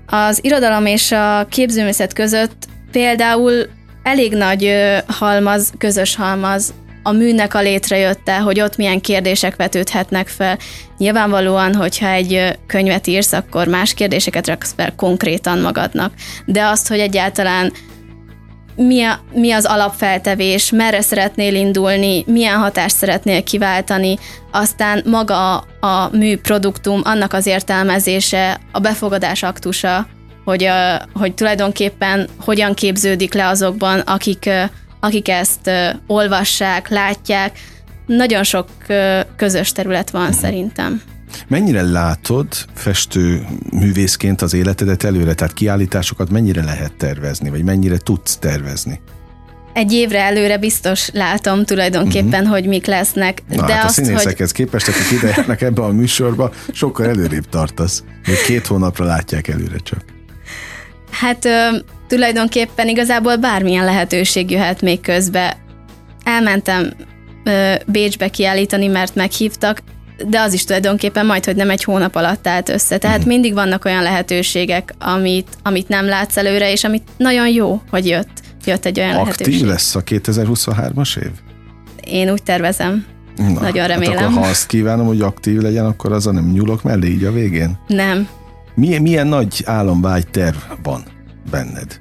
az 0.07 0.39
irodalom 0.41 0.85
és 0.85 1.11
a 1.11 1.47
képzőművészet 1.49 2.13
között 2.13 2.65
például 2.91 3.67
elég 4.03 4.33
nagy 4.33 4.73
halmaz, 5.07 5.73
közös 5.77 6.15
halmaz 6.15 6.73
a 7.03 7.11
műnek 7.11 7.53
a 7.53 7.61
létrejötte, 7.61 8.37
hogy 8.37 8.59
ott 8.59 8.77
milyen 8.77 9.01
kérdések 9.01 9.55
vetődhetnek 9.55 10.27
fel. 10.27 10.57
Nyilvánvalóan, 10.97 11.75
hogyha 11.75 12.07
egy 12.07 12.57
könyvet 12.67 13.07
írsz, 13.07 13.33
akkor 13.33 13.67
más 13.67 13.93
kérdéseket 13.93 14.47
raksz 14.47 14.73
fel 14.75 14.95
konkrétan 14.95 15.59
magadnak. 15.59 16.13
De 16.45 16.65
azt, 16.65 16.87
hogy 16.87 16.99
egyáltalán 16.99 17.73
mi, 18.77 19.03
a, 19.03 19.19
mi 19.33 19.51
az 19.51 19.65
alapfeltevés, 19.65 20.71
merre 20.71 21.01
szeretnél 21.01 21.55
indulni, 21.55 22.23
milyen 22.27 22.57
hatást 22.57 22.95
szeretnél 22.95 23.43
kiváltani, 23.43 24.17
aztán 24.51 25.03
maga 25.05 25.57
a, 25.79 26.09
műproduktum, 26.11 27.01
annak 27.03 27.33
az 27.33 27.45
értelmezése, 27.45 28.59
a 28.71 28.79
befogadás 28.79 29.43
aktusa, 29.43 30.07
hogy, 30.45 30.69
hogy 31.13 31.33
tulajdonképpen 31.33 32.27
hogyan 32.39 32.73
képződik 32.73 33.33
le 33.33 33.47
azokban, 33.47 33.99
akik, 33.99 34.49
akik 34.99 35.29
ezt 35.29 35.71
olvassák, 36.07 36.89
látják. 36.89 37.59
Nagyon 38.05 38.43
sok 38.43 38.67
közös 39.35 39.71
terület 39.71 40.09
van 40.09 40.31
szerintem. 40.31 41.01
Mennyire 41.47 41.81
látod 41.81 42.47
festő 42.73 43.45
művészként 43.71 44.41
az 44.41 44.53
életedet 44.53 45.03
előre? 45.03 45.33
Tehát 45.33 45.53
kiállításokat 45.53 46.29
mennyire 46.29 46.63
lehet 46.63 46.93
tervezni, 46.93 47.49
vagy 47.49 47.63
mennyire 47.63 47.97
tudsz 47.97 48.37
tervezni? 48.37 48.99
Egy 49.73 49.93
évre 49.93 50.21
előre 50.21 50.57
biztos 50.57 51.09
látom 51.13 51.65
tulajdonképpen, 51.65 52.39
uh-huh. 52.39 52.49
hogy 52.49 52.65
mik 52.65 52.85
lesznek. 52.85 53.43
Na, 53.49 53.65
de 53.65 53.73
hát 53.73 53.83
a 53.83 53.85
azt, 53.85 53.95
hogy 53.95 54.05
színészekhez 54.05 54.51
képest, 54.51 54.87
akik 54.87 55.11
ide 55.11 55.55
ebbe 55.59 55.81
a 55.81 55.91
műsorba, 55.91 56.51
sokkal 56.71 57.05
előrébb 57.05 57.49
tartasz. 57.49 58.03
Még 58.27 58.41
két 58.45 58.67
hónapra 58.67 59.05
látják 59.05 59.47
előre 59.47 59.77
csak. 59.83 60.03
Hát 61.11 61.45
ö, 61.45 61.77
tulajdonképpen 62.07 62.87
igazából 62.87 63.35
bármilyen 63.35 63.85
lehetőség 63.85 64.51
jöhet 64.51 64.81
még 64.81 65.01
közbe. 65.01 65.57
Elmentem 66.23 66.93
ö, 67.43 67.73
Bécsbe 67.85 68.27
kiállítani, 68.29 68.87
mert 68.87 69.15
meghívtak, 69.15 69.81
de 70.27 70.39
az 70.39 70.53
is 70.53 70.63
tulajdonképpen 70.63 71.25
majd, 71.25 71.45
hogy 71.45 71.55
nem 71.55 71.69
egy 71.69 71.83
hónap 71.83 72.15
alatt 72.15 72.47
állt 72.47 72.69
össze. 72.69 72.97
Tehát 72.97 73.19
Mhm. 73.19 73.27
mindig 73.27 73.53
vannak 73.53 73.85
olyan 73.85 74.03
lehetőségek, 74.03 74.93
amit, 74.99 75.47
amit 75.63 75.87
nem 75.87 76.05
látsz 76.05 76.37
előre, 76.37 76.71
és 76.71 76.83
amit 76.83 77.07
nagyon 77.17 77.49
jó, 77.49 77.81
hogy 77.89 78.07
jött, 78.07 78.29
jött 78.65 78.85
egy 78.85 78.99
olyan 78.99 79.15
Aktív 79.15 79.25
lehetőség. 79.27 79.65
lesz 79.65 79.95
a 79.95 80.03
2023-as 80.03 81.17
év? 81.17 81.31
Én 82.03 82.31
úgy 82.31 82.43
tervezem. 82.43 83.05
Na, 83.35 83.59
Nagyon 83.61 83.87
remélem. 83.87 84.15
Hát 84.17 84.25
akkor, 84.25 84.41
ha 84.43 84.47
azt 84.49 84.67
kívánom, 84.67 85.05
hogy 85.05 85.21
aktív 85.21 85.59
legyen, 85.61 85.85
akkor 85.85 86.11
az 86.11 86.27
a 86.27 86.31
nem 86.31 86.51
nyúlok 86.51 86.83
mellé 86.83 87.07
így 87.07 87.23
a 87.23 87.31
végén. 87.31 87.77
Nem. 87.87 88.27
Milyen, 88.75 89.01
milyen 89.01 89.27
nagy 89.27 89.61
álomvágy 89.65 90.27
terv 90.27 90.55
van 90.83 91.03
benned? 91.51 91.99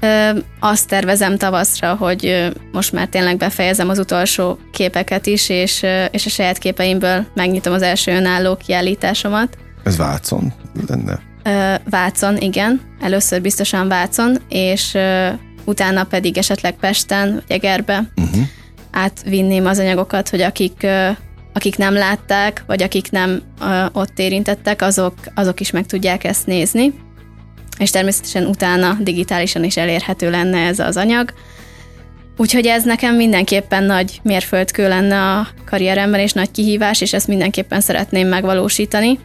Ö, 0.00 0.30
azt 0.60 0.88
tervezem 0.88 1.36
tavaszra, 1.36 1.94
hogy 1.94 2.52
most 2.72 2.92
már 2.92 3.06
tényleg 3.06 3.36
befejezem 3.36 3.88
az 3.88 3.98
utolsó 3.98 4.58
képeket 4.72 5.26
is, 5.26 5.48
és, 5.48 5.86
és 6.10 6.26
a 6.26 6.28
saját 6.28 6.58
képeimből 6.58 7.26
megnyitom 7.34 7.72
az 7.72 7.82
első 7.82 8.12
önálló 8.12 8.56
kiállításomat. 8.56 9.56
Ez 9.84 9.96
Vácon 9.96 10.52
lenne? 10.88 11.20
Ö, 11.42 11.74
Vácon, 11.90 12.36
igen, 12.36 12.80
először 13.00 13.40
biztosan 13.40 13.88
Vácon, 13.88 14.38
és 14.48 14.94
ö, 14.94 15.28
utána 15.64 16.04
pedig 16.04 16.38
esetleg 16.38 16.74
Pesten, 16.74 17.32
vagy 17.32 17.42
Egerbe 17.48 18.02
Uh-huh. 18.16 18.42
átvinném 18.90 19.66
az 19.66 19.78
anyagokat, 19.78 20.28
hogy 20.28 20.40
akik, 20.40 20.86
akik 21.52 21.76
nem 21.76 21.94
látták, 21.94 22.64
vagy 22.66 22.82
akik 22.82 23.10
nem 23.10 23.42
ö, 23.60 23.84
ott 23.92 24.18
érintettek, 24.18 24.82
azok, 24.82 25.14
azok 25.34 25.60
is 25.60 25.70
meg 25.70 25.86
tudják 25.86 26.24
ezt 26.24 26.46
nézni. 26.46 26.92
És 27.78 27.90
természetesen 27.90 28.46
utána 28.46 28.96
digitálisan 29.00 29.64
is 29.64 29.76
elérhető 29.76 30.30
lenne 30.30 30.58
ez 30.58 30.78
az 30.78 30.96
anyag. 30.96 31.32
Úgyhogy 32.36 32.66
ez 32.66 32.84
nekem 32.84 33.14
mindenképpen 33.14 33.84
nagy 33.84 34.20
mérföldkő 34.22 34.88
lenne 34.88 35.20
a 35.20 35.48
karrieremben, 35.66 36.20
és 36.20 36.32
nagy 36.32 36.50
kihívás, 36.50 37.00
és 37.00 37.12
ezt 37.12 37.26
mindenképpen 37.26 37.80
szeretném 37.80 38.28
megvalósítani. 38.28 39.18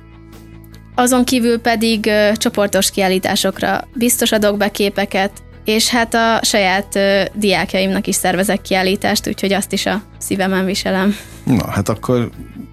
Azon 0.96 1.26
kívül 1.26 1.60
pedig 1.60 2.06
ö, 2.06 2.30
csoportos 2.36 2.92
kiállításokra 2.92 3.88
biztos 3.94 4.32
adok 4.32 4.58
be 4.58 4.72
képeket, 4.72 5.32
és 5.66 5.90
hát 5.90 6.14
a 6.14 6.40
saját 6.42 7.00
diákjaimnak 7.34 8.08
is 8.08 8.16
szervezek 8.16 8.62
kiállítást, 8.62 9.28
úgyhogy 9.28 9.54
azt 9.54 9.72
is 9.72 9.86
a 9.86 10.02
szívemen 10.18 10.66
viselem. 10.66 11.16
Na, 11.44 11.70
hát 11.70 11.90
akkor 11.90 12.30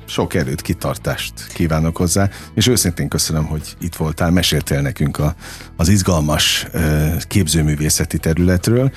sok 0.07 0.35
erőt, 0.35 0.63
kitartást 0.63 1.33
kívánok 1.53 1.97
hozzá, 1.97 2.29
és 2.55 2.67
őszintén 2.67 3.09
köszönöm, 3.09 3.45
hogy 3.45 3.77
itt 3.81 3.95
voltál, 3.95 4.31
meséltél 4.31 4.81
nekünk 4.81 5.19
a, 5.19 5.35
az 5.77 5.89
izgalmas 5.89 6.67
képzőművészeti 7.29 8.19
területről. 8.19 8.93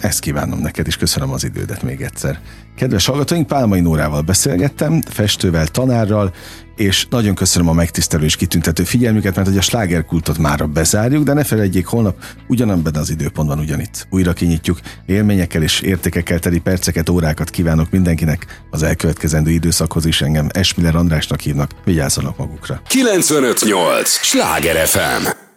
Ezt 0.00 0.20
kívánom 0.20 0.58
neked, 0.58 0.86
és 0.86 0.96
köszönöm 0.96 1.30
az 1.30 1.44
idődet 1.44 1.82
még 1.82 2.00
egyszer. 2.00 2.40
Kedves 2.76 3.06
hallgatóink, 3.06 3.46
Pálmai 3.46 3.80
Nórával 3.80 4.20
beszélgettem, 4.20 5.00
festővel, 5.00 5.66
tanárral, 5.66 6.32
és 6.78 7.06
nagyon 7.10 7.34
köszönöm 7.34 7.68
a 7.68 7.72
megtisztelő 7.72 8.24
és 8.24 8.36
kitüntető 8.36 8.84
figyelmüket, 8.84 9.34
mert 9.34 9.48
hogy 9.48 9.56
a 9.56 9.60
slágerkultot 9.60 10.38
már 10.38 10.68
bezárjuk, 10.68 11.24
de 11.24 11.32
ne 11.32 11.44
felejtjék, 11.44 11.86
holnap 11.86 12.24
ugyanabban 12.46 12.94
az 12.94 13.10
időpontban 13.10 13.58
ugyanitt 13.58 14.06
újra 14.10 14.32
kinyitjuk. 14.32 14.80
Élményekkel 15.06 15.62
és 15.62 15.80
értékekkel 15.80 16.38
teli 16.38 16.58
perceket, 16.58 17.08
órákat 17.08 17.50
kívánok 17.50 17.90
mindenkinek 17.90 18.62
az 18.70 18.82
elkövetkezendő 18.82 19.50
időszakhoz 19.50 20.06
is 20.06 20.20
engem 20.20 20.48
Esmiller 20.52 20.96
Andrásnak 20.96 21.40
hívnak. 21.40 21.70
Vigyázzanak 21.84 22.36
magukra. 22.36 22.82
958! 22.88 24.10
Sláger 24.10 24.86
FM! 24.86 25.47